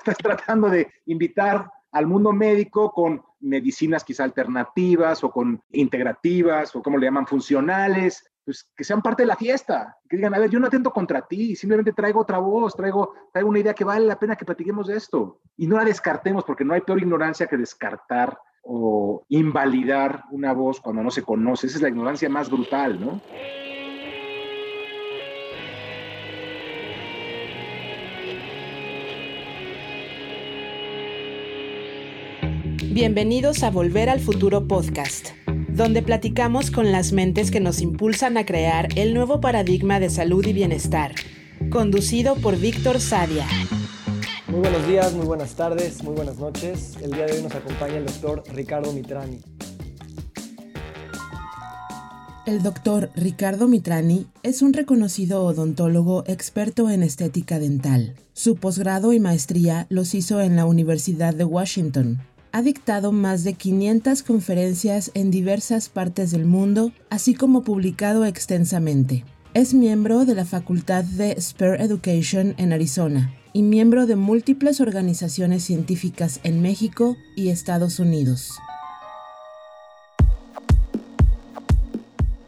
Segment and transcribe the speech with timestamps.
[0.00, 6.82] Estás tratando de invitar al mundo médico con medicinas quizá alternativas o con integrativas o
[6.82, 10.48] como le llaman funcionales, pues que sean parte de la fiesta, que digan, a ver,
[10.48, 14.06] yo no atento contra ti, simplemente traigo otra voz, traigo, traigo una idea que vale
[14.06, 15.40] la pena que platiquemos de esto.
[15.58, 20.80] Y no la descartemos, porque no hay peor ignorancia que descartar o invalidar una voz
[20.80, 21.66] cuando no se conoce.
[21.66, 23.20] Esa es la ignorancia más brutal, ¿no?
[32.92, 35.28] Bienvenidos a Volver al Futuro Podcast,
[35.68, 40.44] donde platicamos con las mentes que nos impulsan a crear el nuevo paradigma de salud
[40.44, 41.14] y bienestar,
[41.70, 43.46] conducido por Víctor Sadia.
[44.48, 46.96] Muy buenos días, muy buenas tardes, muy buenas noches.
[47.00, 49.38] El día de hoy nos acompaña el doctor Ricardo Mitrani.
[52.44, 58.16] El doctor Ricardo Mitrani es un reconocido odontólogo experto en estética dental.
[58.32, 62.18] Su posgrado y maestría los hizo en la Universidad de Washington,
[62.52, 69.24] ha dictado más de 500 conferencias en diversas partes del mundo, así como publicado extensamente.
[69.54, 75.64] Es miembro de la Facultad de Spare Education en Arizona y miembro de múltiples organizaciones
[75.64, 78.52] científicas en México y Estados Unidos.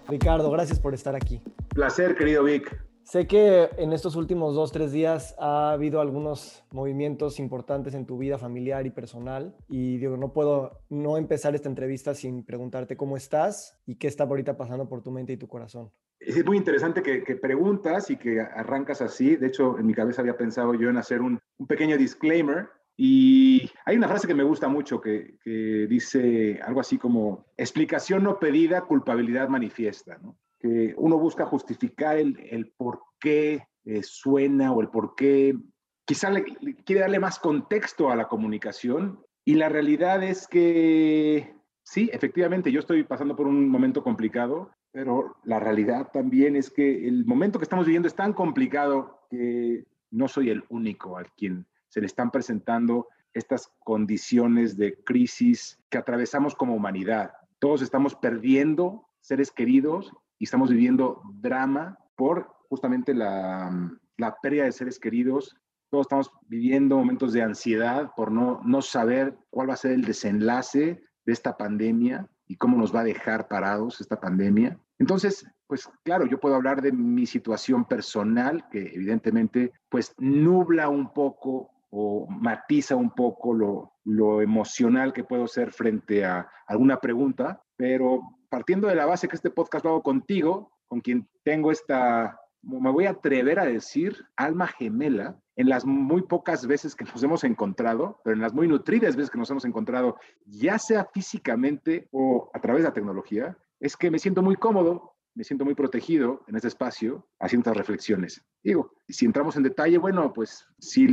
[0.09, 1.41] Ricardo, gracias por estar aquí.
[1.71, 2.92] Placer, querido Vic.
[3.05, 8.17] Sé que en estos últimos dos, tres días ha habido algunos movimientos importantes en tu
[8.17, 13.17] vida familiar y personal y digo, no puedo no empezar esta entrevista sin preguntarte cómo
[13.17, 15.91] estás y qué está ahorita pasando por tu mente y tu corazón.
[16.21, 19.35] Es muy interesante que, preguntas y que arrancas así.
[19.35, 23.69] De hecho, en mi cabeza había pensado yo en hacer un, un pequeño disclaimer y
[23.85, 28.39] hay una frase que me gusta mucho que, que, dice algo así como, explicación no
[28.39, 30.19] pedida, culpabilidad manifiesta.
[30.23, 30.37] ¿no?
[30.63, 35.59] Que uno busca justificar el, el por qué eh, suena o el por qué,
[36.05, 36.45] quizá le,
[36.85, 42.79] quiere darle más contexto a la comunicación y la realidad es que sí, efectivamente, yo
[42.79, 47.65] estoy pasando por un momento complicado, pero la realidad también es que el momento que
[47.65, 52.31] estamos viviendo es tan complicado que no soy el único al quien se le están
[52.31, 57.33] presentando estas condiciones de crisis que atravesamos como humanidad.
[57.59, 64.73] Todos estamos perdiendo seres queridos y estamos viviendo drama por justamente la, la pérdida de
[64.73, 65.55] seres queridos.
[65.89, 70.03] Todos estamos viviendo momentos de ansiedad por no, no saber cuál va a ser el
[70.03, 74.77] desenlace de esta pandemia y cómo nos va a dejar parados esta pandemia.
[74.99, 81.13] Entonces, pues claro, yo puedo hablar de mi situación personal, que evidentemente pues nubla un
[81.13, 87.63] poco o matiza un poco lo, lo emocional que puedo ser frente a alguna pregunta,
[87.77, 92.39] pero partiendo de la base que este podcast lo hago contigo, con quien tengo esta,
[92.61, 97.23] me voy a atrever a decir, alma gemela, en las muy pocas veces que nos
[97.23, 102.09] hemos encontrado, pero en las muy nutridas veces que nos hemos encontrado, ya sea físicamente
[102.11, 105.75] o a través de la tecnología, es que me siento muy cómodo, me siento muy
[105.75, 108.45] protegido en este espacio haciendo estas reflexiones.
[108.63, 111.07] Digo, si entramos en detalle, bueno, pues sí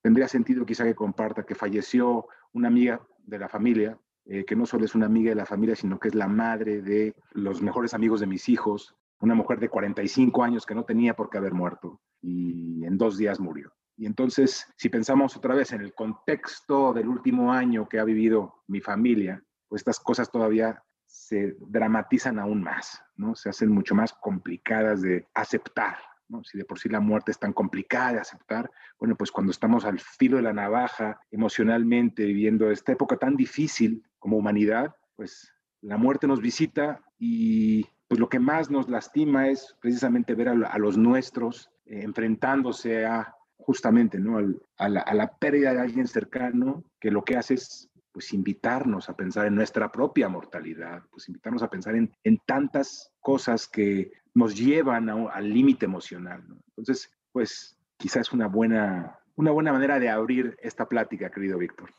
[0.00, 3.98] tendría sentido quizá que comparta que falleció una amiga de la familia
[4.30, 6.82] eh, que no solo es una amiga de la familia, sino que es la madre
[6.82, 11.16] de los mejores amigos de mis hijos, una mujer de 45 años que no tenía
[11.16, 13.72] por qué haber muerto y en dos días murió.
[13.96, 18.62] Y entonces, si pensamos otra vez en el contexto del último año que ha vivido
[18.66, 23.34] mi familia, pues estas cosas todavía se dramatizan aún más, ¿no?
[23.34, 25.96] Se hacen mucho más complicadas de aceptar,
[26.44, 29.84] si de por sí la muerte es tan complicada de aceptar, bueno, pues cuando estamos
[29.84, 35.96] al filo de la navaja emocionalmente viviendo esta época tan difícil como humanidad, pues la
[35.96, 40.96] muerte nos visita y pues lo que más nos lastima es precisamente ver a, los
[40.96, 44.38] nuestros eh, enfrentándose a justamente ¿no?
[44.78, 49.08] a, la, a la pérdida de alguien cercano que lo que hace es pues invitarnos
[49.08, 54.10] a pensar en nuestra propia mortalidad, pues invitarnos a pensar en, en tantas cosas que
[54.34, 56.42] nos llevan al límite emocional.
[56.70, 61.90] Entonces, pues quizás es una buena, una buena manera de abrir esta plática, querido Víctor.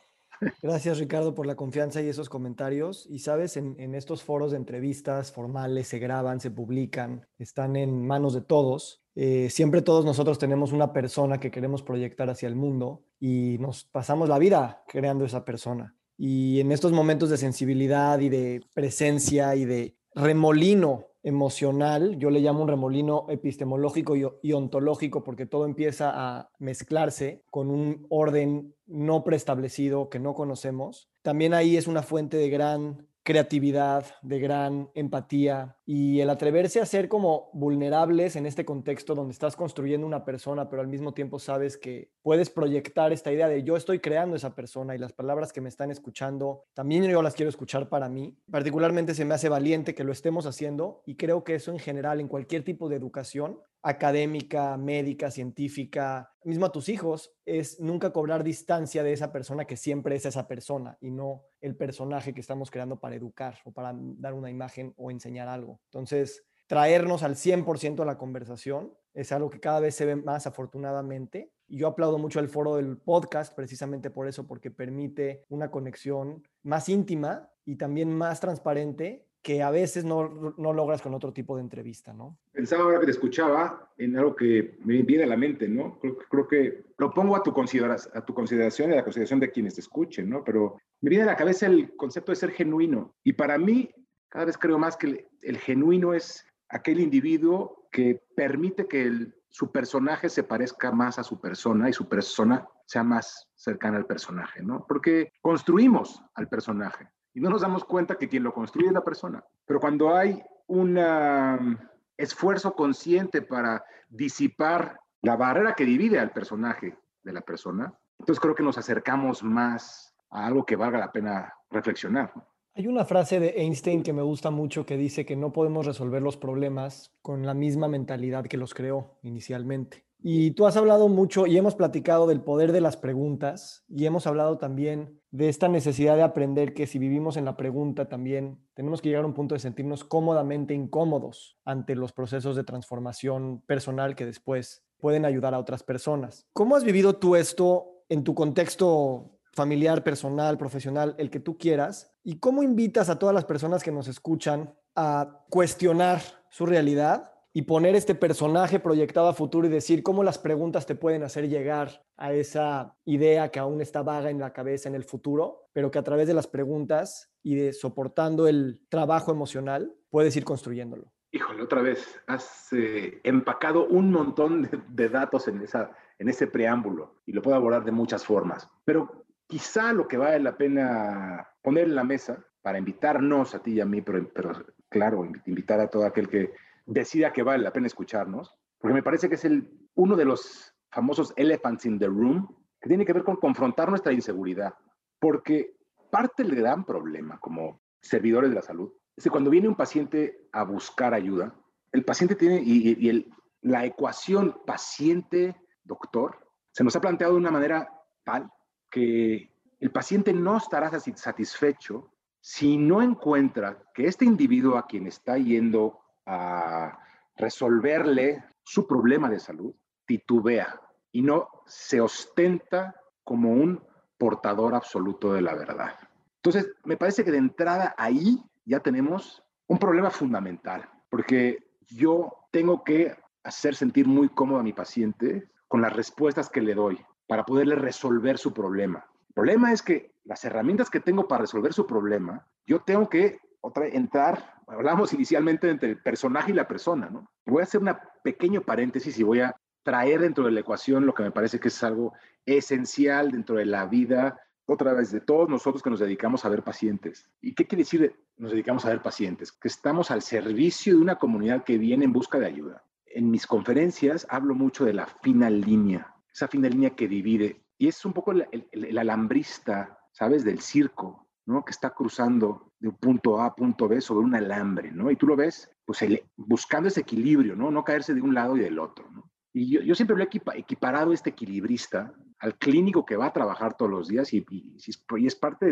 [0.62, 3.08] Gracias Ricardo por la confianza y esos comentarios.
[3.10, 8.34] Y sabes, en, estos foros de entrevistas formales se graban, se publican, están en manos
[8.34, 9.06] de todos.
[9.16, 13.86] Eh, siempre todos nosotros tenemos una persona que queremos proyectar hacia el mundo y nos
[13.86, 15.96] pasamos la vida creando esa persona.
[16.22, 22.42] Y en estos momentos de sensibilidad y de presencia y de remolino emocional, yo le
[22.42, 29.24] llamo un remolino epistemológico y, ontológico porque todo empieza a mezclarse con un orden no
[29.24, 31.10] preestablecido que no conocemos.
[31.22, 36.86] También ahí es una fuente de gran creatividad, de gran empatía y el atreverse a
[36.86, 41.40] ser como vulnerables en este contexto donde estás construyendo una persona, pero al mismo tiempo
[41.40, 45.54] sabes que puedes proyectar esta idea de yo estoy creando esa persona y las palabras
[45.54, 48.38] que me están escuchando, también yo las quiero escuchar para mí.
[48.50, 52.20] Particularmente se me hace valiente que lo estemos haciendo y creo que eso en general
[52.20, 58.44] en cualquier tipo de educación académica, médica, científica, mismo a tus hijos, es nunca cobrar
[58.44, 62.72] distancia de esa persona que siempre es esa persona y no el personaje que estamos
[62.72, 65.80] creando para educar o para dar una imagen o enseñar algo.
[65.86, 70.46] Entonces, traernos al 100% a la conversación es algo que cada vez se ve más
[70.46, 71.52] afortunadamente.
[71.68, 76.90] Yo aplaudo mucho el foro del podcast precisamente por eso, porque permite una conexión más
[76.90, 81.62] íntima y también más transparente que a veces no, no, logras con otro tipo de
[81.62, 82.38] entrevista, ¿no?
[82.52, 86.00] Pensaba ahora que te escuchaba en algo que me viene a la mente, ¿no?
[86.30, 89.76] Creo, que lo pongo a tu, a tu consideración y a la consideración de quienes
[89.76, 90.44] te escuchen, ¿no?
[90.44, 93.16] Pero me viene a la cabeza el concepto de ser genuino.
[93.24, 93.90] Y para mí,
[94.28, 100.30] cada vez creo más que el, genuino es aquel individuo que permite que su personaje
[100.30, 104.86] se parezca más a su persona y su persona sea más cercana al personaje, ¿no?
[104.88, 107.08] Porque construimos al personaje
[107.40, 109.44] no nos damos cuenta que quien lo construye es la persona.
[109.66, 111.78] Pero cuando hay un um,
[112.18, 118.56] esfuerzo consciente para disipar la barrera que divide al personaje de la persona, entonces creo
[118.56, 122.32] que nos acercamos más a algo que valga la pena reflexionar.
[122.76, 126.22] Hay una frase de Einstein que me gusta mucho que dice que no podemos resolver
[126.22, 130.06] los problemas con la misma mentalidad que los creó inicialmente.
[130.22, 134.28] Y tú has hablado mucho y hemos platicado del poder de las preguntas y hemos
[134.28, 139.02] hablado también de esta necesidad de aprender que si vivimos en la pregunta también tenemos
[139.02, 144.16] que llegar a un punto de sentirnos cómodamente incómodos ante los procesos de transformación personal
[144.16, 146.46] que después pueden ayudar a otras personas.
[146.52, 152.12] ¿Cómo has vivido tú esto en tu contexto familiar, personal, profesional, el que tú quieras?
[152.24, 157.64] ¿Y cómo invitas a todas las personas que nos escuchan a cuestionar su realidad y
[157.64, 162.04] poner este personaje proyectado a futuro y decir cómo las preguntas te pueden hacer llegar
[162.18, 166.00] a esa idea que aún está vaga en la cabeza en el futuro, pero que
[166.00, 171.12] a través de las preguntas y de soportando el trabajo emocional puedes ir construyéndolo.
[171.32, 177.22] Híjole, otra vez, has eh, empacado un montón de, datos en, esa, en ese preámbulo
[177.26, 181.86] y lo puedo abordar de muchas formas, pero quizá lo que vale la pena poner
[181.86, 184.52] en la mesa para invitarnos a ti y a mí, pero, pero
[184.90, 186.52] claro, invitar a todo aquel que
[186.90, 190.74] decida que vale la pena escucharnos, porque me parece que es el, uno de los
[190.92, 192.48] famosos elephants in the room,
[192.82, 194.74] que tiene que ver con confrontar nuestra inseguridad,
[195.20, 195.78] porque
[196.10, 200.48] parte del gran problema como servidores de la salud es que cuando viene un paciente
[200.52, 201.54] a buscar ayuda,
[201.92, 203.32] el paciente tiene, y, el,
[203.62, 206.40] la ecuación paciente-doctor
[206.72, 207.92] se nos ha planteado de una manera
[208.24, 208.50] tal
[208.90, 215.38] que el paciente no estará satisfecho si no encuentra que este individuo a quien está
[215.38, 217.00] yendo a
[217.36, 219.74] resolverle su problema de salud,
[220.06, 220.80] titubea
[221.12, 223.84] y no se ostenta como un
[224.18, 225.96] portador absoluto de la verdad.
[226.36, 231.58] Entonces, me parece que de entrada ahí ya tenemos un problema fundamental, porque
[231.88, 236.76] yo tengo que hacer sentir muy cómodo a mi paciente con las respuestas que le
[236.76, 239.06] doy para poderle resolver su problema.
[239.30, 243.40] El problema es que las herramientas que tengo para resolver su problema, yo tengo que
[243.62, 247.30] otra, entrar, hablamos inicialmente entre el personaje y la persona, ¿no?
[247.46, 247.92] Voy a hacer un
[248.24, 251.70] pequeño paréntesis y voy a traer dentro de la ecuación lo que me parece que
[251.70, 252.14] es algo
[252.46, 256.64] esencial dentro de la vida, otra vez, de todos nosotros que nos dedicamos a ver
[256.64, 257.28] pacientes.
[257.42, 259.52] ¿Y qué quiere decir nos dedicamos a ver pacientes?
[259.52, 262.84] Que estamos al servicio de una comunidad que viene en busca de ayuda.
[263.06, 267.64] En mis conferencias hablo mucho de la fina línea, esa fina línea que divide.
[267.78, 270.44] Y es un poco el, el alambrista, ¿sabes?
[270.44, 271.64] Del circo, ¿no?
[271.64, 275.10] Que está cruzando de un punto A a punto B sobre un alambre, ¿no?
[275.12, 276.00] Y tú lo ves, pues
[276.36, 277.72] buscando ese equilibrio, ¿no?
[277.72, 279.10] No caerse de un lado y del otro.
[279.54, 283.92] Y yo, siempre lo he equiparado este equilibrista al clínico que va a trabajar todos
[283.92, 284.78] los días y, y,
[285.26, 285.66] es parte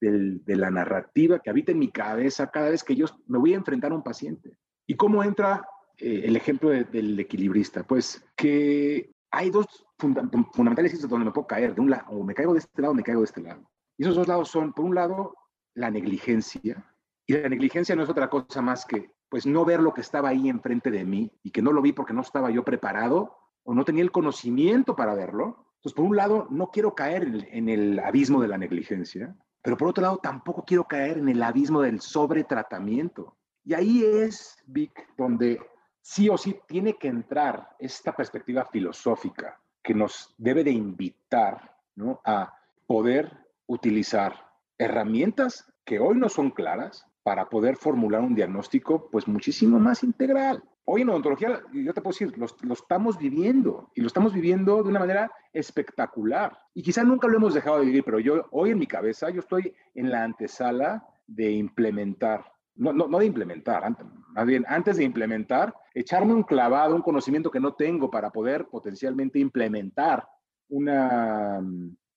[0.00, 3.54] del, de la narrativa que habita en mi cabeza cada vez que yo me voy
[3.54, 4.56] a enfrentar a un paciente.
[4.86, 5.64] ¿Y cómo entra
[5.98, 7.84] eh, el ejemplo del equilibrista?
[7.84, 12.52] Pues que hay dos fundamentales donde me puedo caer, de un lado, o me caigo
[12.52, 13.70] de este lado o me caigo de este lado.
[14.00, 15.36] Y esos dos lados son, por un lado,
[15.74, 16.90] la negligencia.
[17.26, 20.30] Y la negligencia no es otra cosa más que, pues, no ver lo que estaba
[20.30, 23.74] ahí enfrente de mí y que no lo vi porque no estaba yo preparado o
[23.74, 25.66] no tenía el conocimiento para verlo.
[25.74, 29.88] Entonces, por un lado, no quiero caer en el, abismo de la negligencia, pero por
[29.88, 33.36] otro lado, tampoco quiero caer en el abismo del sobretratamiento.
[33.66, 35.60] Y ahí es, Vic, donde
[36.00, 42.22] sí o sí tiene que entrar esta perspectiva filosófica que nos debe de invitar ¿no?
[42.24, 42.50] a
[42.86, 44.34] poder utilizar
[44.78, 50.64] herramientas que hoy no son claras para poder formular un diagnóstico pues muchísimo más integral.
[50.84, 54.82] Hoy en odontología, yo te puedo decir, lo, lo, estamos viviendo y lo estamos viviendo
[54.82, 56.58] de una manera espectacular.
[56.74, 59.38] Y quizá nunca lo hemos dejado de vivir, pero yo hoy en mi cabeza, yo
[59.38, 63.96] estoy en la antesala de implementar, no, no, no de implementar,
[64.32, 68.66] más bien antes de implementar, echarme un clavado, un conocimiento que no tengo para poder
[68.66, 70.26] potencialmente implementar
[70.70, 71.60] una,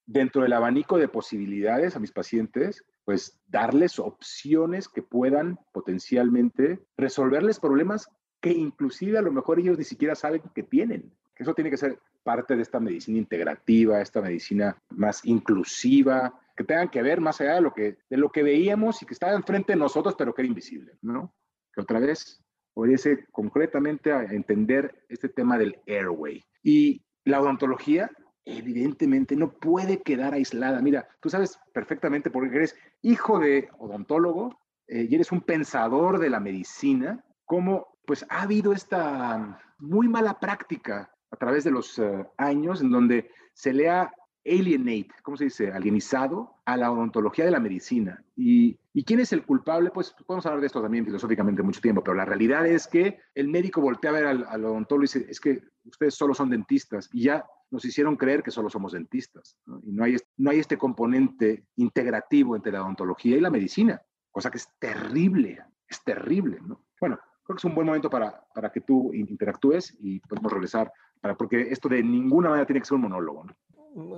[0.06, 7.60] dentro del abanico de posibilidades a mis pacientes, pues darles opciones que puedan potencialmente resolverles
[7.60, 8.10] problemas
[8.42, 11.14] que inclusive a lo mejor ellos ni siquiera saben que tienen.
[11.36, 16.90] Eso tiene que ser parte de esta medicina integrativa, esta medicina más inclusiva, que tengan
[16.90, 19.74] que ver más allá de lo que, de lo que veíamos y que estaba enfrente
[19.74, 21.34] de nosotros, pero que era invisible, ¿no?
[21.74, 22.44] Que otra vez
[22.76, 26.44] obedece concretamente a entender este tema del airway.
[26.62, 28.12] Y la odontología
[28.46, 30.82] evidentemente no puede quedar aislada.
[30.82, 36.30] Mira, tú sabes perfectamente porque eres hijo de odontólogo eh, y eres un pensador de
[36.30, 42.26] la medicina, cómo pues ha habido esta muy mala práctica a través de los uh,
[42.38, 44.14] años en donde se le ha
[44.46, 45.72] alienate, ¿cómo se dice?
[45.72, 48.24] Alienizado a la odontología de la medicina.
[48.36, 49.90] ¿Y, ¿Y quién es el culpable?
[49.92, 53.48] Pues podemos hablar de esto también filosóficamente mucho tiempo, pero la realidad es que el
[53.48, 57.10] médico voltea a ver al, al odontólogo y dice, es que ustedes solo son dentistas
[57.14, 59.58] y ya nos hicieron creer que solo somos dentistas.
[59.82, 64.00] Y no hay, no hay este componente integrativo entre la odontología y la medicina,
[64.30, 66.60] cosa que es terrible, es terrible.
[66.62, 66.86] ¿no?
[67.02, 70.94] Bueno, creo que es un buen momento para, para que tú interactúes y podemos regresar,
[71.20, 73.48] para, porque esto de ninguna manera tiene que ser un monólogo.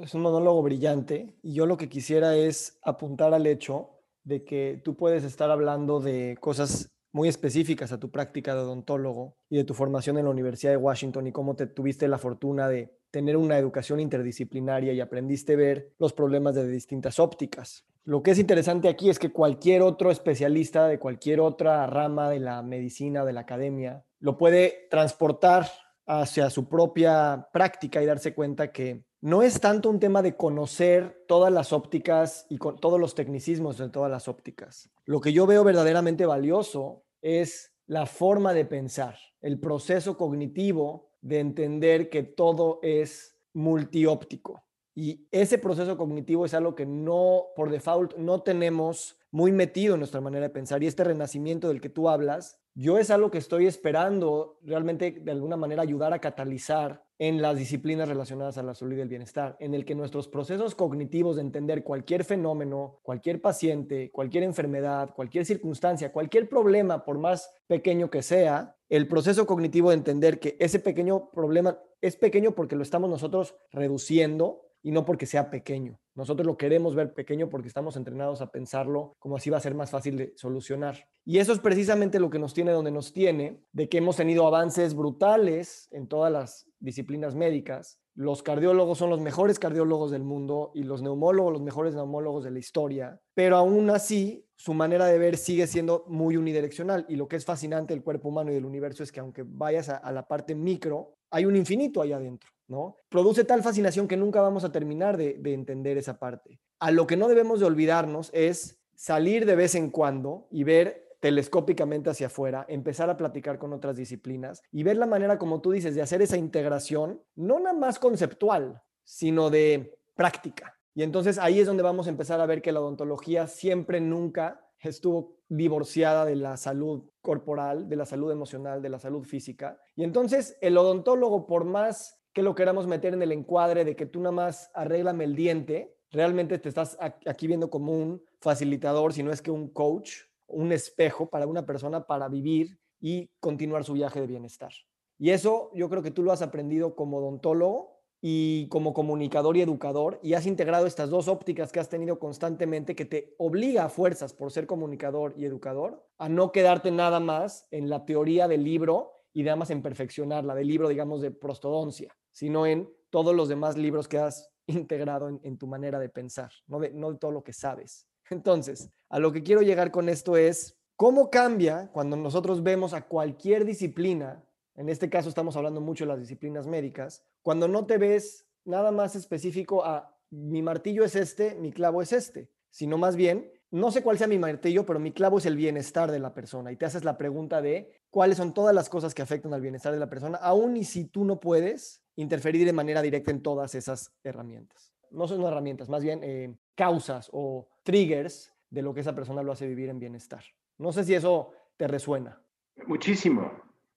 [0.03, 3.91] Es un monólogo brillante y yo lo que quisiera es apuntar al hecho
[4.25, 9.37] de que tú puedes estar hablando de cosas muy específicas a tu práctica de odontólogo
[9.49, 12.67] y de tu formación en la Universidad de Washington y cómo te tuviste la fortuna
[12.67, 17.85] de tener una educación interdisciplinaria y aprendiste a ver los problemas de distintas ópticas.
[18.03, 22.41] Lo que es interesante aquí es que cualquier otro especialista de cualquier otra rama de
[22.41, 25.65] la medicina, de la academia, lo puede transportar
[26.05, 31.23] hacia su propia práctica y darse cuenta que no es tanto un tema de conocer
[31.25, 34.89] todas las ópticas y todos los tecnicismos de todas las ópticas.
[35.05, 41.39] Lo que yo veo verdaderamente valioso es la forma de pensar, el proceso cognitivo de
[41.39, 44.63] entender que todo es multióptico.
[44.93, 50.01] Y ese proceso cognitivo es algo que no, por default, no tenemos muy metido en
[50.01, 50.83] nuestra manera de pensar.
[50.83, 55.31] Y este renacimiento del que tú hablas, yo es algo que estoy esperando realmente de
[55.31, 59.55] alguna manera ayudar a catalizar en las disciplinas relacionadas a la salud y el bienestar,
[59.59, 65.45] en el que nuestros procesos cognitivos de entender cualquier fenómeno, cualquier paciente, cualquier enfermedad, cualquier
[65.45, 70.79] circunstancia, cualquier problema, por más pequeño que sea, el proceso cognitivo de entender que ese
[70.79, 75.99] pequeño problema es pequeño porque lo estamos nosotros reduciendo y no porque sea pequeño.
[76.13, 79.73] Nosotros lo queremos ver pequeño porque estamos entrenados a pensarlo como así va a ser
[79.73, 81.07] más fácil de solucionar.
[81.25, 84.45] Y eso es precisamente lo que nos tiene donde nos tiene, de que hemos tenido
[84.45, 87.99] avances brutales en todas las disciplinas médicas.
[88.13, 92.51] Los cardiólogos son los mejores cardiólogos del mundo y los neumólogos los mejores neumólogos de
[92.51, 97.27] la historia, pero aún así su manera de ver sigue siendo muy unidireccional y lo
[97.27, 100.11] que es fascinante del cuerpo humano y del universo es que aunque vayas a, a
[100.11, 102.54] la parte micro, hay un infinito ahí adentro.
[102.67, 102.97] ¿No?
[103.09, 106.59] Produce tal fascinación que nunca vamos a terminar de, de, entender esa parte.
[106.79, 111.05] A lo que no debemos de olvidarnos es salir de vez en cuando y ver
[111.19, 115.71] telescópicamente hacia afuera, empezar a platicar con otras disciplinas y ver la manera, como tú
[115.71, 120.77] dices, de hacer esa integración, no nada más conceptual, sino de práctica.
[120.93, 124.61] Y entonces ahí es donde vamos a empezar a ver que la odontología siempre, nunca
[124.79, 129.79] estuvo divorciada de la salud corporal, de la salud emocional, de la salud física.
[129.95, 134.05] Y entonces el odontólogo, por más que lo queramos meter en el encuadre de que
[134.05, 139.23] tú nada más arréglame el diente, realmente te estás aquí viendo como un facilitador, si
[139.23, 143.93] no es que un coach, un espejo para una persona para vivir y continuar su
[143.93, 144.73] viaje de bienestar.
[145.17, 149.61] Y eso yo creo que tú lo has aprendido como odontólogo y como comunicador y
[149.61, 153.89] educador y has integrado estas dos ópticas que has tenido constantemente que te obliga a
[153.89, 158.65] fuerzas por ser comunicador y educador a no quedarte nada más en la teoría del
[158.65, 163.47] libro y nada más en perfeccionarla, del libro, digamos, de prostodoncia sino en todos los
[163.47, 167.43] demás libros que has integrado en, tu manera de pensar, no de, no todo lo
[167.43, 168.07] que sabes.
[168.29, 173.07] Entonces, a lo que quiero llegar con esto es, ¿cómo cambia cuando nosotros vemos a
[173.07, 174.43] cualquier disciplina,
[174.75, 178.91] en este caso estamos hablando mucho de las disciplinas médicas, cuando no te ves nada
[178.91, 183.91] más específico a mi martillo es este, mi clavo es este, sino más bien, no
[183.91, 186.75] sé cuál sea mi martillo, pero mi clavo es el bienestar de la persona y
[186.75, 189.99] te haces la pregunta de cuáles son todas las cosas que afectan al bienestar de
[189.99, 194.13] la persona, aun y si tú no puedes interferir de manera directa en todas esas
[194.23, 194.93] herramientas.
[195.11, 199.51] No son herramientas, más bien eh, causas o triggers de lo que esa persona lo
[199.51, 200.43] hace vivir en bienestar.
[200.77, 202.41] No sé si eso te resuena.
[202.87, 203.51] Muchísimo,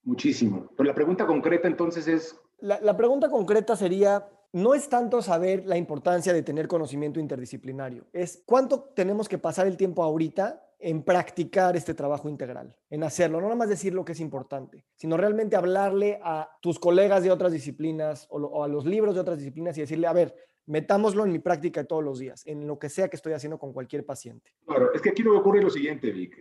[0.04, 0.70] muchísimo.
[0.76, 2.36] Pero la pregunta concreta entonces es...
[2.60, 8.06] La, la pregunta concreta sería, no es tanto saber la importancia de tener conocimiento interdisciplinario,
[8.12, 13.40] es cuánto tenemos que pasar el tiempo ahorita en practicar este trabajo integral, en hacerlo,
[13.40, 17.32] no nada más decir lo que es importante, sino realmente hablarle a tus colegas de
[17.32, 20.34] otras disciplinas o, a los libros de otras disciplinas y decirle, a ver,
[20.66, 23.72] metámoslo en mi práctica todos los días, en lo que sea que estoy haciendo con
[23.72, 24.52] cualquier paciente.
[24.66, 26.36] Claro, es que aquí lo que ocurre lo siguiente, Vic,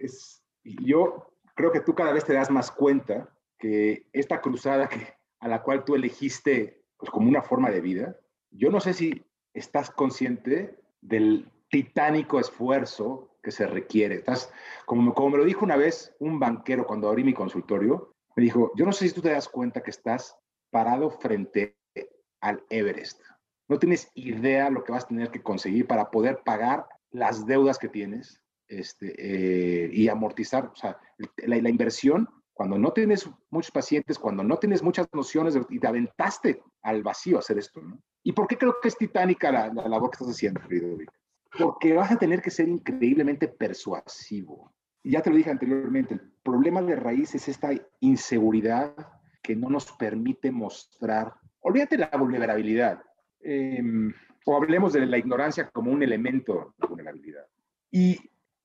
[0.63, 5.47] yo creo que tú cada vez te das más cuenta que esta cruzada que, a
[5.47, 8.17] la cual tú elegiste pues, como una forma de vida,
[8.51, 14.15] yo no sé si estás consciente del titánico esfuerzo que se requiere.
[14.15, 14.51] Estás,
[14.85, 18.71] como, como me lo dijo una vez un banquero cuando abrí mi consultorio, me dijo,
[18.75, 20.37] yo no sé si tú te das cuenta que estás
[20.69, 21.77] parado frente
[22.41, 23.21] al Everest.
[23.67, 27.77] No tienes idea lo que vas a tener que conseguir para poder pagar las deudas
[27.77, 30.67] que tienes este, eh, y amortizar.
[30.67, 30.99] O sea,
[31.37, 35.87] la, la, inversión, cuando no tienes muchos pacientes, cuando no tienes muchas nociones y te
[35.87, 37.81] aventaste al vacío a hacer esto.
[37.81, 37.99] ¿no?
[38.23, 41.11] ¿Y por qué creo que es titánica la, la labor que estás haciendo, Fridovic?
[41.57, 44.73] Porque vas a tener que ser increíblemente persuasivo.
[45.03, 48.93] Ya te lo dije anteriormente, el problema de raíz es esta inseguridad
[49.41, 53.01] que no nos permite mostrar, olvídate la vulnerabilidad,
[53.39, 53.81] eh,
[54.45, 57.45] o hablemos de la ignorancia como un elemento de vulnerabilidad.
[57.89, 58.17] Y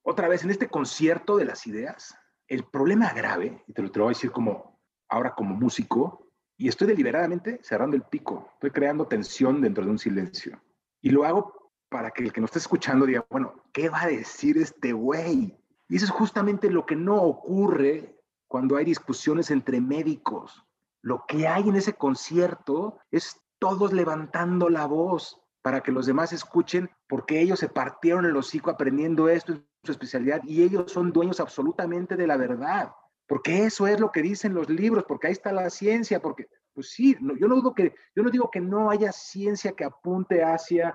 [0.03, 2.17] otra vez, en este concierto de las ideas,
[2.49, 6.69] el problema grave, y te lo, te voy a decir como ahora como músico, y
[6.69, 10.61] estoy deliberadamente cerrando el pico, estoy creando tensión dentro de un silencio.
[11.01, 11.62] Y lo hago
[11.93, 15.57] para que el que nos esté escuchando diga, bueno, ¿qué va a decir este güey?
[15.89, 18.19] Y eso es justamente lo que no ocurre
[18.49, 20.65] cuando hay discusiones entre médicos.
[21.03, 26.33] Lo que hay en ese concierto es todos levantando la voz para que los demás
[26.33, 31.13] escuchen, porque ellos se partieron el hocico aprendiendo esto en su especialidad y ellos son
[31.13, 32.93] dueños absolutamente de la verdad.
[33.27, 36.91] Porque eso es lo que dicen los libros, porque ahí está la ciencia, porque, pues
[36.91, 40.95] sí, no, yo no que, yo no digo que no haya ciencia que apunte hacia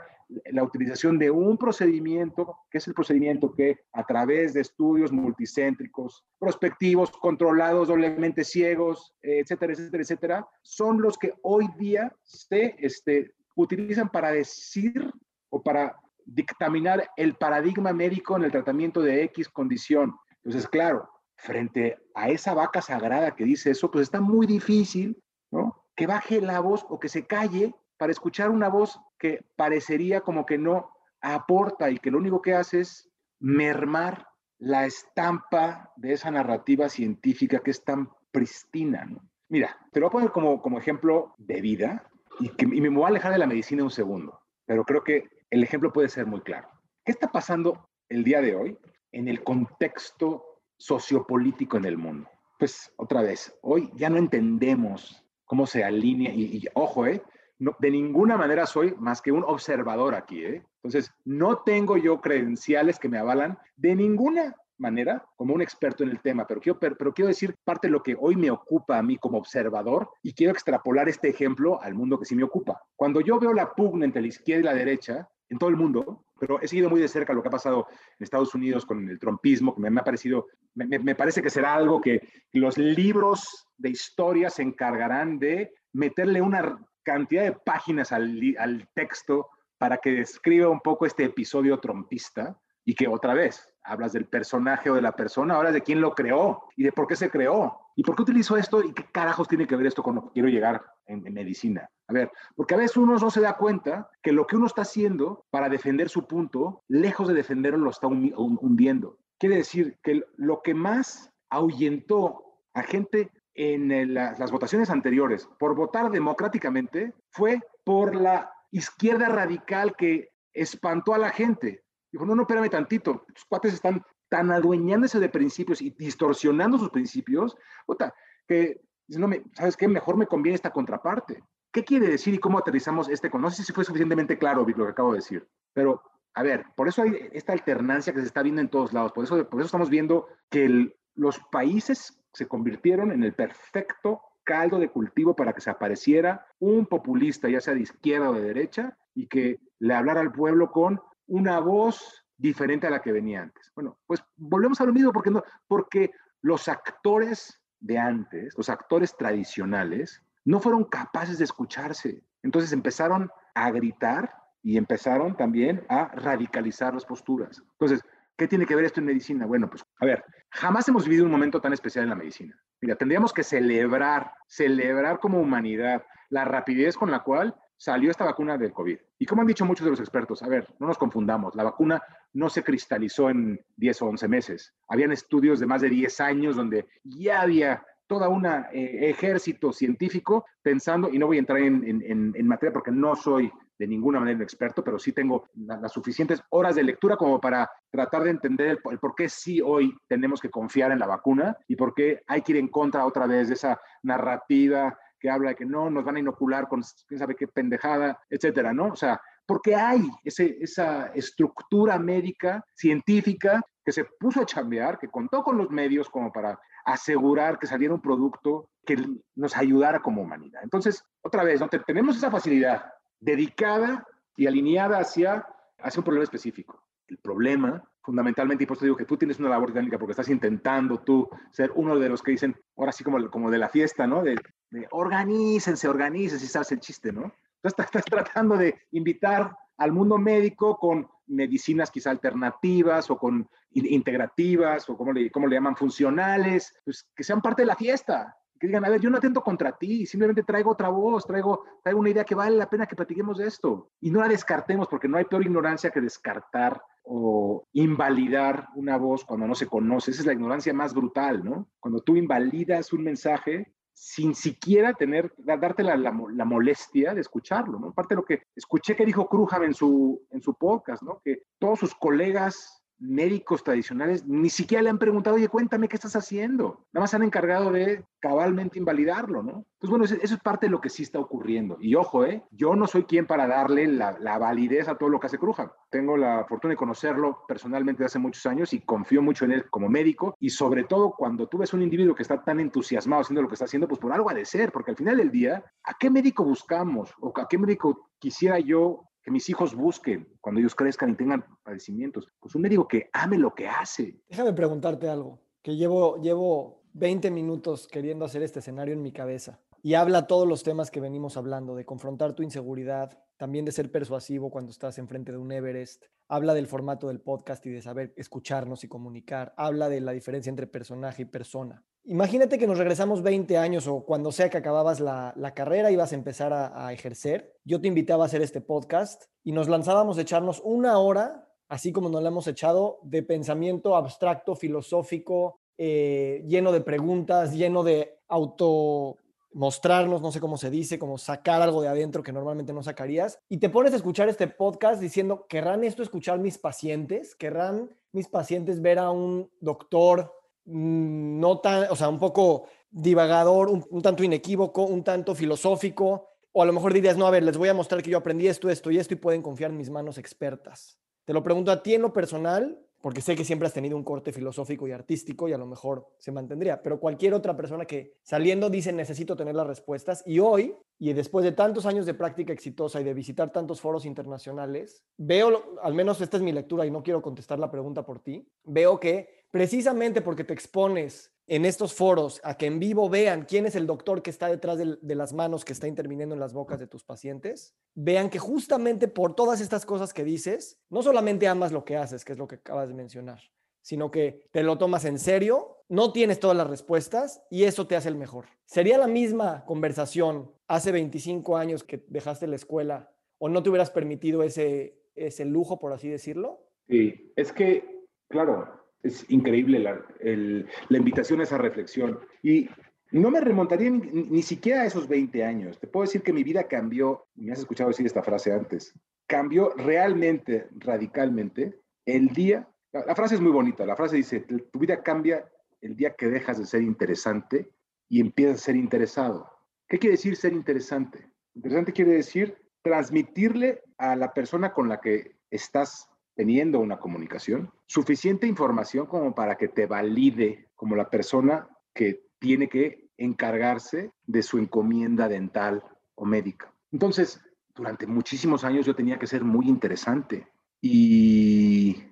[0.52, 6.26] la utilización de un procedimiento, que es el procedimiento que a través de estudios multicéntricos,
[6.38, 14.10] prospectivos, controlados, doblemente ciegos, etcétera, etcétera, etcétera, son los que hoy día se este, utilizan
[14.10, 15.12] para decir
[15.50, 20.14] o para dictaminar el paradigma médico en el tratamiento de X condición.
[20.44, 25.86] Entonces, claro, frente a esa vaca sagrada que dice eso, pues está muy difícil, ¿no?
[25.96, 30.46] Que baje la voz o que se calle para escuchar una voz que parecería como
[30.46, 34.28] que no aporta y que lo único que hace es mermar
[34.60, 39.08] la estampa de esa narrativa científica que es tan pristina.
[39.50, 43.06] Mira, te lo voy a poner como, como ejemplo de vida y, que, me voy
[43.06, 46.42] a alejar de la medicina un segundo, pero creo que el ejemplo puede ser muy
[46.42, 46.68] claro.
[47.06, 48.78] ¿Qué está pasando el día de hoy
[49.12, 50.44] en el contexto
[50.78, 52.30] sociopolítico en el mundo?
[52.60, 57.24] Pues otra vez, hoy ya no entendemos cómo se alinea, y, y ojo, eh,
[57.60, 60.44] de ninguna manera soy más que un observador aquí.
[60.44, 60.64] ¿eh?
[60.84, 66.12] Entonces, no tengo yo credenciales que me avalan de ninguna manera como un experto en
[66.12, 69.04] el tema, pero quiero, pero quiero decir parte de lo que hoy me ocupa a
[69.04, 72.80] mí como observador y quiero extrapolar este ejemplo al mundo que sí me ocupa.
[72.96, 76.26] Cuando yo veo la pugna entre la izquierda y la derecha, en todo el mundo,
[76.40, 79.20] pero he seguido muy de cerca lo que ha pasado en Estados Unidos con el
[79.20, 82.22] trompismo, que me, me ha parecido, me, me, parece que será algo que
[82.54, 89.50] los libros de historia se encargarán de meterle una cantidad de páginas al, al texto
[89.78, 94.90] para que describa un poco este episodio trompista y que otra vez hablas del personaje
[94.90, 97.80] o de la persona, ahora de quién lo creó y de por qué se creó
[97.96, 100.34] y por qué utilizó esto y qué carajos tiene que ver esto con lo que
[100.34, 101.90] quiero llegar en, en, medicina.
[102.10, 104.82] A ver, porque a veces uno no se da cuenta que lo que uno está
[104.82, 109.18] haciendo para defender su punto, lejos de defenderlo, lo está hundiendo.
[109.38, 112.44] Quiere decir que lo que más ahuyentó
[112.74, 119.96] a gente en las, las votaciones anteriores por votar democráticamente fue por la izquierda radical
[119.96, 121.84] que espantó a la gente.
[122.12, 126.92] Dijo, no, no, espérame tantito, tus cuates están tan adueñándose de principios y distorsionando sus
[126.92, 128.14] principios, puta,
[128.48, 129.88] que no me, ¿sabes qué?
[129.88, 131.44] Mejor me conviene esta contraparte.
[131.72, 133.30] ¿Qué quiere decir y cómo aterrizamos este?
[133.30, 136.88] No sé si fue suficientemente claro lo que acabo de decir, pero a ver, por
[136.88, 139.66] eso hay esta alternancia que se está viendo en todos lados, por eso, por eso
[139.66, 145.54] estamos viendo que el, los países se convirtieron en el perfecto caldo de cultivo para
[145.54, 149.96] que se apareciera un populista, ya sea de izquierda o de derecha, y que le
[149.96, 153.72] hablara al pueblo con una voz diferente a la que venía antes.
[153.74, 156.12] Bueno, pues volvemos a lo mismo porque, no, porque
[156.44, 162.22] los actores de antes, los actores tradicionales, no fueron capaces de escucharse.
[162.44, 167.64] Entonces empezaron a gritar y empezaron también a radicalizar las posturas.
[167.72, 168.06] Entonces,
[168.38, 169.46] ¿Qué tiene que ver esto en medicina?
[169.46, 172.56] Bueno, pues a ver, jamás hemos vivido un momento tan especial en la medicina.
[172.80, 178.58] Mira, tendríamos que celebrar, celebrar como humanidad la rapidez con la cual salió esta vacuna
[178.58, 178.98] del COVID.
[179.20, 182.02] Y como han dicho muchos de los expertos, a ver, no nos confundamos, la vacuna
[182.34, 184.74] no se cristalizó en 10 o 11 meses.
[184.88, 190.46] Habían estudios de más de 10 años donde ya había toda un eh, ejército científico
[190.62, 194.44] pensando, y no voy a entrar en, materia porque no soy de ninguna manera un
[194.44, 198.80] experto, pero sí tengo las suficientes horas de lectura como para tratar de entender el,
[198.92, 202.42] el, por qué sí hoy tenemos que confiar en la vacuna y por qué hay
[202.42, 206.04] que ir en contra otra vez de esa narrativa que habla de que no, nos
[206.04, 208.88] van a inocular con quién sabe qué pendejada, etcétera, ¿no?
[208.88, 215.08] O sea, porque hay ese, esa estructura médica, científica, que se puso a chambear, que
[215.08, 218.98] contó con los medios como para asegurar que saliera un producto que
[219.36, 220.62] nos ayudara como humanidad.
[220.64, 221.70] Entonces, otra vez, ¿no?
[221.70, 222.86] tenemos esa facilidad
[223.20, 225.46] dedicada y alineada hacia,
[225.80, 226.84] hacia un problema específico.
[227.08, 230.30] El problema, fundamentalmente, y por eso digo que tú tienes una labor técnica porque estás
[230.30, 234.06] intentando tú ser uno de los que dicen, ahora sí como, como de la fiesta,
[234.06, 234.24] ¿no?
[234.24, 234.36] De,
[234.70, 237.32] de organícense, organícense, si sabes el chiste, ¿no?
[237.62, 244.90] Entonces estás tratando de invitar al mundo médico con medicinas quizá alternativas o con integrativas
[244.90, 248.36] o como le, como le llaman, funcionales, pues que sean parte de la fiesta.
[248.60, 252.00] Que digan, a ver, yo no atento contra ti, simplemente traigo otra voz, traigo, traigo
[252.00, 253.92] una idea que vale la pena que platiquemos de esto.
[254.02, 259.24] Y no la descartemos, porque no hay peor ignorancia que descartar o invalidar una voz
[259.24, 260.12] cuando no se conoce.
[260.12, 261.70] Esa es la ignorancia más brutal, ¿no?
[261.80, 267.88] Cuando tú invalidas un mensaje sin siquiera tener, darte la, la, molestia de escucharlo, ¿no?
[267.88, 271.20] Aparte de lo que escuché que dijo Krujam en su, en su podcast, ¿no?
[271.26, 276.16] Que todos sus colegas médicos tradicionales ni siquiera le han preguntado, oye, cuéntame qué estás
[276.16, 276.86] haciendo.
[276.94, 279.66] Nada más se han encargado de cabalmente invalidarlo, ¿no?
[279.80, 281.78] Pues bueno, eso, es parte de lo que sí está ocurriendo.
[281.80, 282.44] Y ojo, ¿eh?
[282.52, 285.72] Yo no soy quien para darle la, validez a todo lo que hace Cruja.
[285.90, 289.90] Tengo la fortuna de conocerlo personalmente hace muchos años y confío mucho en él como
[289.90, 290.36] médico.
[290.40, 293.56] Y sobre todo cuando tú ves un individuo que está tan entusiasmado haciendo lo que
[293.56, 296.10] está haciendo, pues por algo ha de ser, porque al final del día, ¿a qué
[296.10, 297.14] médico buscamos?
[297.20, 301.44] ¿O a qué médico quisiera yo que mis hijos busquen cuando ellos crezcan y tengan
[301.62, 302.30] padecimientos.
[302.40, 304.22] Pues un médico que ame lo que hace.
[304.30, 309.60] Déjame preguntarte algo, que llevo, llevo 20 minutos queriendo hacer este escenario en mi cabeza.
[309.84, 313.92] Y habla todos los temas que venimos hablando, de confrontar tu inseguridad, también de ser
[313.92, 316.06] persuasivo cuando estás enfrente de un Everest.
[316.30, 319.54] Habla del formato del podcast y de saber escucharnos y comunicar.
[319.58, 321.84] Habla de la diferencia entre personaje y persona.
[322.10, 326.14] Imagínate que nos regresamos 20 años o cuando sea que acababas la, carrera y vas
[326.14, 327.60] a empezar a, ejercer.
[327.66, 331.92] Yo te invitaba a hacer este podcast y nos lanzábamos a echarnos una hora, así
[331.92, 338.22] como nos la hemos echado, de pensamiento abstracto, filosófico, eh, lleno de preguntas, lleno de
[338.30, 339.18] auto
[339.52, 343.38] mostrarnos, no sé cómo se dice, como sacar algo de adentro que normalmente no sacarías,
[343.50, 347.36] y te pones a escuchar este podcast diciendo, ¿querrán esto escuchar mis pacientes?
[347.36, 350.38] ¿Querrán mis pacientes ver a un doctor
[350.68, 356.66] no tan, o sea, un poco divagador, un, tanto inequívoco, un tanto filosófico, o a
[356.66, 358.92] lo mejor dirías, no, a ver, les voy a mostrar que yo aprendí esto, esto
[358.92, 360.98] y esto y pueden confiar en mis manos expertas.
[361.26, 364.04] Te lo pregunto a ti en lo personal, porque sé que siempre has tenido un
[364.04, 368.16] corte filosófico y artístico y a lo mejor se mantendría, pero cualquier otra persona que
[368.24, 372.54] saliendo dice necesito tener las respuestas y hoy, y después de tantos años de práctica
[372.54, 376.92] exitosa y de visitar tantos foros internacionales, veo, al menos esta es mi lectura y
[376.92, 381.94] no quiero contestar la pregunta por ti, veo que precisamente porque te expones en estos
[381.94, 385.34] foros a que en vivo vean quién es el doctor que está detrás de, las
[385.34, 389.62] manos que está interviniendo en las bocas de tus pacientes, vean que justamente por todas
[389.62, 392.90] estas cosas que dices, no solamente amas lo que haces, que es lo que acabas
[392.90, 393.40] de mencionar,
[393.82, 397.96] sino que te lo tomas en serio, no tienes todas las respuestas y eso te
[397.96, 398.46] hace el mejor.
[398.66, 403.90] ¿Sería la misma conversación hace 25 años que dejaste la escuela o no te hubieras
[403.90, 406.68] permitido ese, ese lujo, por así decirlo?
[406.90, 412.20] Sí, es que, claro, es increíble la, la, invitación a esa reflexión.
[412.42, 412.70] Y
[413.12, 415.80] no me remontaría ni, siquiera a esos 20 años.
[415.80, 418.94] Te puedo decir que mi vida cambió, me has escuchado decir esta frase antes,
[419.28, 425.04] cambió realmente, radicalmente, el día, la, frase es muy bonita, la frase dice, tu vida
[425.04, 425.46] cambia
[425.82, 427.70] el día que dejas de ser interesante
[428.10, 429.50] y empiezas a ser interesado.
[429.88, 431.30] ¿Qué quiere decir ser interesante?
[431.54, 438.46] Interesante quiere decir transmitirle a la persona con la que estás teniendo una comunicación, suficiente
[438.46, 444.60] información como para que te valide como la persona que tiene que encargarse de su
[444.60, 446.72] encomienda dental o médica.
[446.92, 447.42] Entonces,
[447.74, 450.48] durante muchísimos años yo tenía que ser muy interesante
[450.80, 452.04] y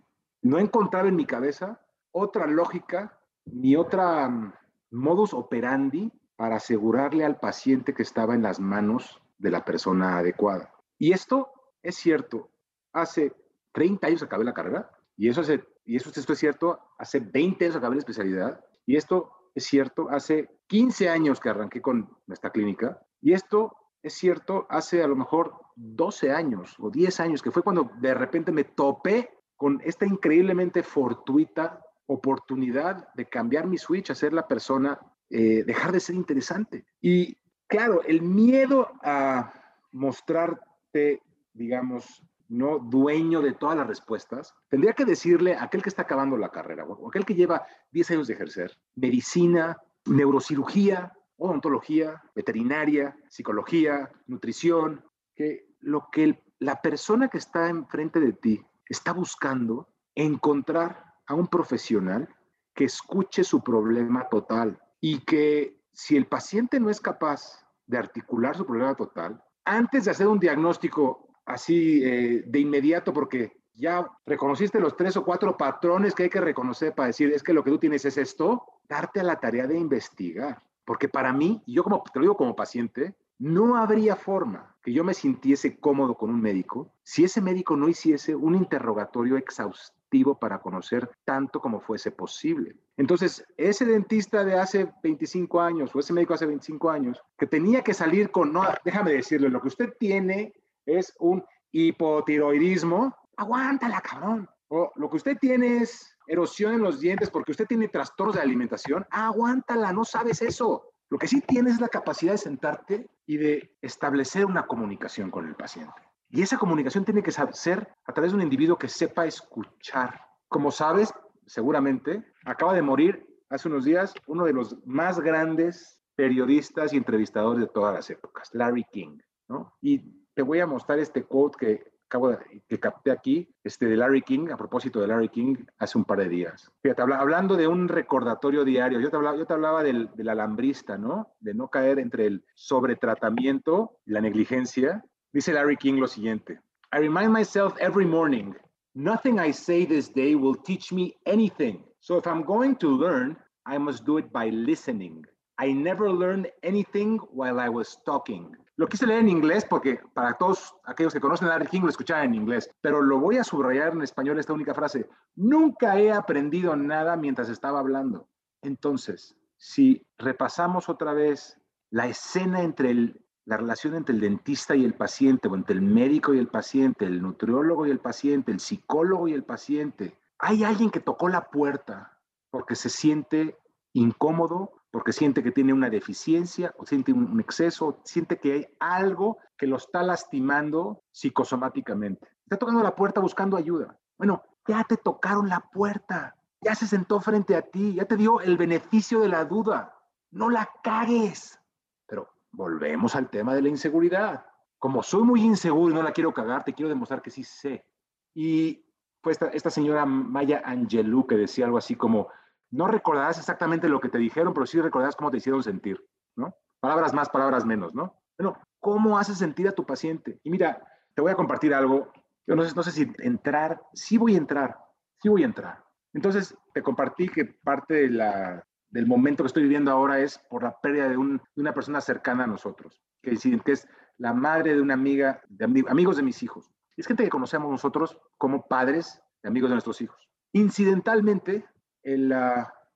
[0.42, 1.80] no encontraba en mi cabeza
[2.12, 4.54] otra lógica ni otra mm,
[4.90, 10.74] modus operandi para asegurarle al paciente que estaba en las manos de la persona adecuada.
[10.98, 11.52] Y esto
[11.84, 12.50] es cierto,
[12.92, 13.32] hace
[13.76, 17.66] 30 años acabé la carrera Y eso, es, y eso esto es cierto, hace 20
[17.66, 18.66] años acabé la especialidad.
[18.86, 23.02] Y esto es cierto, hace 15 años que arranqué con nuestra clínica.
[23.22, 27.64] Y esto es cierto, hace a lo mejor 12 años o 10 años, que fue
[27.64, 34.32] cuando de repente me topé con esta increíblemente fortuita oportunidad de cambiar mi switch, hacer
[34.32, 36.86] la persona, eh, dejar de ser interesante.
[37.02, 39.54] Y claro, el miedo a
[39.92, 41.22] mostrarte,
[41.54, 46.38] digamos, no dueño de todas las respuestas, tendría que decirle a aquel que está acabando
[46.38, 54.12] la carrera o aquel que lleva 10 años de ejercer, medicina, neurocirugía, odontología, veterinaria, psicología,
[54.28, 55.04] nutrición,
[55.36, 61.48] que lo que la persona que está enfrente de ti está buscando encontrar a un
[61.48, 62.30] profesional
[62.74, 68.56] que escuche su problema total y que si el paciente no es capaz de articular
[68.56, 74.80] su problema total, antes de hacer un diagnóstico así eh, de inmediato, porque ya reconociste
[74.80, 77.72] los tres o cuatro patrones que hay que reconocer para decir, es que lo que
[77.72, 80.62] tú tienes es esto, darte a la tarea de investigar.
[80.86, 85.04] Porque para mí, yo como te lo digo como paciente, no habría forma que yo
[85.04, 90.60] me sintiese cómodo con un médico si ese médico no hiciese un interrogatorio exhaustivo para
[90.60, 92.76] conocer tanto como fuese posible.
[92.96, 97.84] Entonces, ese dentista de hace 25 años o ese médico hace 25 años que tenía
[97.84, 100.54] que salir con, no, déjame decirle, lo que usted tiene
[100.86, 104.50] es un hipotiroidismo, aguántala, cabrón.
[104.70, 108.42] O lo que usted tiene es erosión en los dientes porque usted tiene trastornos de
[108.42, 110.92] alimentación, aguántala, no sabes eso.
[111.10, 115.48] Lo que sí tienes es la capacidad de sentarte y de establecer una comunicación con
[115.48, 115.94] el paciente.
[116.30, 120.20] Y esa comunicación tiene que ser a través de un individuo que sepa escuchar.
[120.48, 121.14] Como sabes,
[121.46, 127.62] seguramente, acaba de morir hace unos días uno de los más grandes periodistas y entrevistadores
[127.62, 129.20] de todas las épocas, Larry King.
[129.48, 129.74] ¿no?
[129.82, 130.02] Y
[130.36, 134.22] te voy a mostrar este quote que acabo de, que capté aquí, este de Larry
[134.22, 136.72] King, a propósito de Larry King, hace un par de días.
[136.84, 140.98] Fíjate, hablando de un recordatorio diario, yo te hablaba, yo te hablaba del, del alambrista,
[140.98, 141.34] ¿no?
[141.40, 145.04] De no caer entre el sobretratamiento y la negligencia.
[145.34, 146.60] Dice Larry King lo siguiente,
[146.94, 148.54] I remind myself every morning,
[148.94, 151.84] nothing I say this day will teach me anything.
[152.00, 155.26] So if I'm going to learn, I must do it by listening.
[155.58, 158.56] I never learned anything while I was talking.
[158.78, 161.90] Lo quise leer en inglés porque para todos aquellos que conocen a Larry King lo
[161.90, 165.08] escuchaban en inglés, pero lo voy a subrayar en español esta única frase.
[165.36, 168.28] Nunca he aprendido nada mientras estaba hablando.
[168.62, 171.58] Entonces, si repasamos otra vez
[171.90, 176.34] la escena entre la relación entre el dentista y el paciente, o entre el médico
[176.34, 180.90] y el paciente, el nutriólogo y el paciente, el psicólogo y el paciente, hay alguien
[180.90, 183.58] que tocó la puerta porque se siente
[183.94, 189.40] incómodo porque siente que tiene una deficiencia o siente un exceso, siente que hay algo
[189.58, 192.26] que lo está lastimando psicosomáticamente.
[192.46, 194.00] Está tocando la puerta buscando ayuda.
[194.18, 198.40] Bueno, ya te tocaron la puerta, ya se sentó frente a ti, ya te dio
[198.40, 199.94] el beneficio de la duda.
[200.32, 201.60] No la cagues.
[202.06, 204.46] Pero volvemos al tema de la inseguridad.
[204.80, 207.86] Como soy muy inseguro y no la quiero cagar, te quiero demostrar que sí sé.
[208.34, 208.86] Y
[209.22, 212.30] fue esta, esta señora Maya Angelou que decía algo así como,
[212.76, 216.04] no recordarás exactamente lo que te dijeron, pero sí recordarás cómo te hicieron sentir,
[216.36, 216.56] ¿no?
[216.80, 218.22] Palabras más, palabras menos, ¿no?
[218.38, 220.40] Bueno, ¿cómo haces sentir a tu paciente?
[220.44, 222.12] Y mira, te voy a compartir algo.
[222.46, 224.78] Yo no sé, si entrar, sí voy a entrar,
[225.22, 225.84] sí voy a entrar.
[226.14, 230.64] Entonces, te compartí que parte de la, del momento que estoy viviendo ahora es por
[230.64, 233.36] la pérdida de, un, de una persona cercana a nosotros, que,
[233.66, 236.72] que es la madre de una amiga, de amigos de mis hijos.
[236.98, 240.30] Es gente que conocemos nosotros como padres de amigos de nuestros hijos.
[240.54, 241.66] Incidentalmente,
[242.06, 242.34] el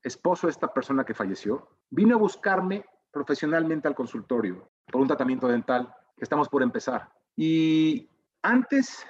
[0.03, 5.47] esposo de esta persona que falleció vino a buscarme profesionalmente al consultorio por un tratamiento
[5.47, 7.09] dental que estamos por empezar.
[7.35, 8.07] Y
[8.43, 9.05] antes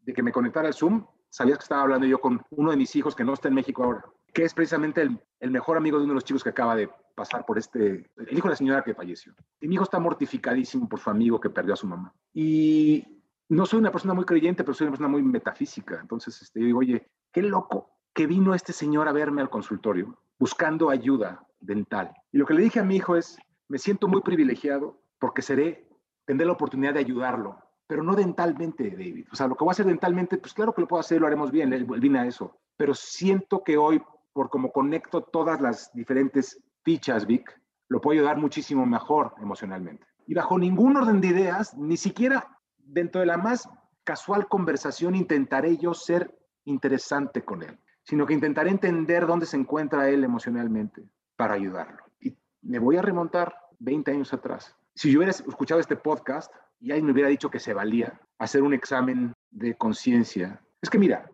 [0.00, 2.96] de que me conectara al Zoom, sabías que estaba hablando yo con uno de mis
[2.96, 6.04] hijos que no está en México ahora, que es precisamente el, el mejor amigo de
[6.04, 8.82] uno de los chicos que acaba de pasar por este, el hijo de la señora
[8.82, 9.34] que falleció.
[9.60, 12.14] Y mi hijo está mortificadísimo por su amigo que perdió a su mamá.
[12.32, 15.98] Y no soy una persona muy creyente, pero soy una persona muy metafísica.
[16.00, 20.18] Entonces, este, yo digo, oye, qué loco que vino este señor a verme al consultorio
[20.38, 22.12] buscando ayuda dental.
[22.32, 25.88] Y lo que le dije a mi hijo es, me siento muy privilegiado porque seré,
[26.24, 29.28] tendré la oportunidad de ayudarlo, pero no dentalmente, David.
[29.32, 31.28] O sea, lo que voy a hacer dentalmente, pues claro que lo puedo hacer, lo
[31.28, 32.58] haremos bien, él vine a eso.
[32.76, 37.56] Pero siento que hoy, por como conecto todas las diferentes fichas, Vic,
[37.88, 40.04] lo puedo ayudar muchísimo mejor emocionalmente.
[40.26, 43.68] Y bajo ningún orden de ideas, ni siquiera dentro de la más
[44.02, 50.08] casual conversación, intentaré yo ser interesante con él sino que intentaré entender dónde se encuentra
[50.08, 52.02] él emocionalmente para ayudarlo.
[52.20, 54.76] Y me voy a remontar 20 años atrás.
[54.94, 58.62] Si yo hubiera escuchado este podcast y alguien me hubiera dicho que se valía hacer
[58.62, 61.30] un examen de conciencia, es que mira,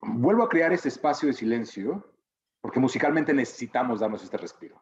[0.00, 2.10] vuelvo a crear este espacio de silencio
[2.60, 4.80] porque musicalmente necesitamos darnos este respiro.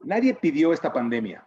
[0.00, 1.46] Nadie pidió esta pandemia.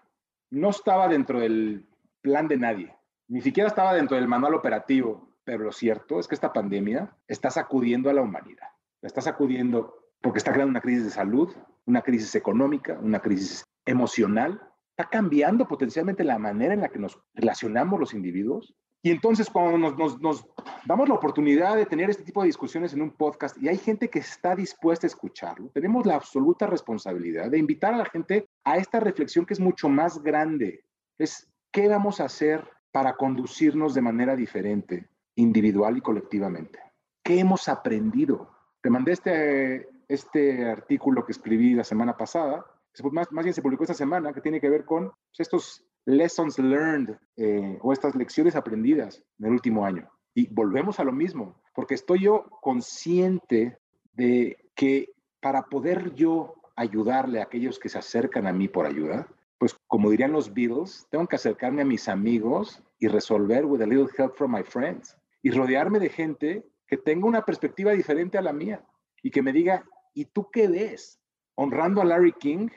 [0.50, 1.86] No estaba dentro del
[2.22, 2.96] plan de nadie.
[3.28, 5.30] Ni siquiera estaba dentro del manual operativo.
[5.46, 8.68] Pero lo cierto es que esta pandemia está sacudiendo a la humanidad.
[9.06, 11.54] La está sacudiendo porque está creando una crisis de salud,
[11.86, 14.60] una crisis económica, una crisis emocional.
[14.98, 18.74] Está cambiando potencialmente la manera en la que nos relacionamos los individuos.
[19.04, 20.48] Y entonces cuando nos, nos,
[20.88, 24.10] damos la oportunidad de tener este tipo de discusiones en un podcast y hay gente
[24.10, 28.78] que está dispuesta a escucharlo, tenemos la absoluta responsabilidad de invitar a la gente a
[28.78, 30.84] esta reflexión que es mucho más grande.
[31.20, 36.80] Es qué vamos a hacer para conducirnos de manera diferente, individual y colectivamente.
[37.22, 38.55] ¿Qué hemos aprendido?
[38.86, 42.64] Te mandé este, este artículo que escribí la semana pasada,
[43.12, 46.60] más, más bien se publicó esta semana, que tiene que ver con pues, estos lessons
[46.60, 50.08] learned eh, o estas lecciones aprendidas en el último año.
[50.36, 53.80] Y volvemos a lo mismo, porque estoy yo consciente
[54.14, 55.10] de que
[55.42, 60.12] para poder yo ayudarle a aquellos que se acercan a mí por ayuda, pues como
[60.12, 64.36] dirían los Beatles, tengo que acercarme a mis amigos y resolver with a little help
[64.36, 68.86] from my friends y rodearme de gente que tenga una perspectiva diferente a la mía
[69.22, 71.20] y que me diga, ¿y tú qué ves?
[71.56, 72.70] Honrando a Larry King,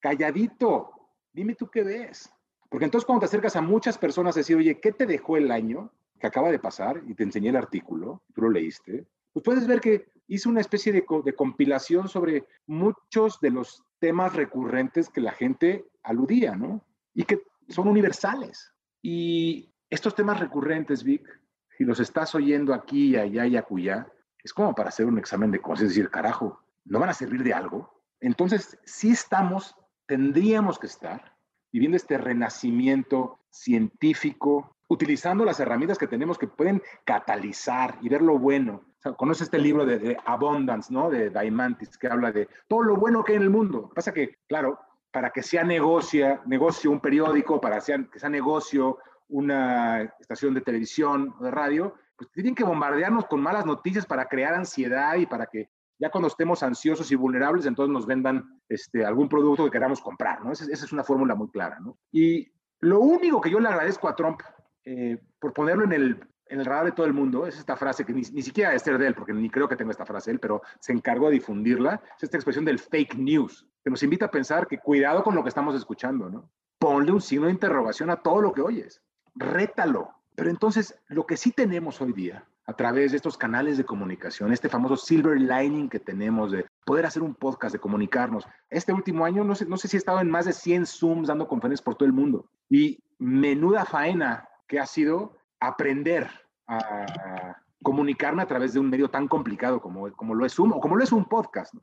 [0.00, 0.92] calladito,
[1.32, 2.30] dime tú qué ves.
[2.68, 5.50] Porque entonces cuando te acercas a muchas personas a decir, oye, ¿qué te dejó el
[5.50, 7.02] año que acaba de pasar?
[7.06, 10.92] Y te enseñé el artículo, tú lo leíste, pues puedes ver que hice una especie
[10.92, 16.84] de, de compilación sobre muchos de los temas recurrentes que la gente aludía, ¿no?
[17.14, 18.72] Y que son universales.
[19.02, 21.37] Y estos temas recurrentes, Vic,
[21.78, 24.08] si los estás oyendo aquí, allá y acullá,
[24.42, 27.44] es como para hacer un examen de cosas, es decir, carajo, ¿no van a servir
[27.44, 28.02] de algo?
[28.18, 31.36] Entonces, si estamos, tendríamos que estar
[31.70, 38.40] viviendo este renacimiento científico, utilizando las herramientas que tenemos que pueden catalizar y ver lo
[38.40, 38.82] bueno.
[39.04, 41.10] O conoce este libro de, Abundance, ¿no?
[41.10, 43.92] De Diamantis, que habla de todo lo bueno que hay en el mundo.
[43.94, 44.80] Pasa que, claro,
[45.12, 51.34] para que sea negocio, negocio un periódico, para que sea negocio una estación de televisión
[51.38, 55.46] o de radio, pues tienen que bombardearnos con malas noticias para crear ansiedad y para
[55.46, 60.00] que ya cuando estemos ansiosos y vulnerables, entonces nos vendan este, algún producto que queramos
[60.00, 60.52] comprar, ¿no?
[60.52, 61.98] Esa, es una fórmula muy clara, ¿no?
[62.12, 64.40] Y lo único que yo le agradezco a Trump
[64.84, 68.04] eh, por ponerlo en el, en el radar de todo el mundo es esta frase
[68.04, 70.30] que ni, ni, siquiera es ser de él, porque ni creo que tenga esta frase
[70.30, 74.26] él, pero se encargó de difundirla, es esta expresión del fake news, que nos invita
[74.26, 76.48] a pensar que cuidado con lo que estamos escuchando, ¿no?
[76.78, 79.02] Ponle un signo de interrogación a todo lo que oyes
[79.38, 80.10] rétalo.
[80.34, 84.52] Pero entonces, lo que sí tenemos hoy día, a través de estos canales de comunicación,
[84.52, 88.46] este famoso silver lining que tenemos de poder hacer un podcast, de comunicarnos.
[88.68, 91.28] Este último año, no sé, no sé si he estado en más de 100 Zooms
[91.28, 92.50] dando conferencias por todo el mundo.
[92.68, 96.30] Y menuda faena que ha sido aprender
[96.66, 100.80] a comunicarme a través de un medio tan complicado como, como lo es Zoom o
[100.80, 101.74] como lo es un podcast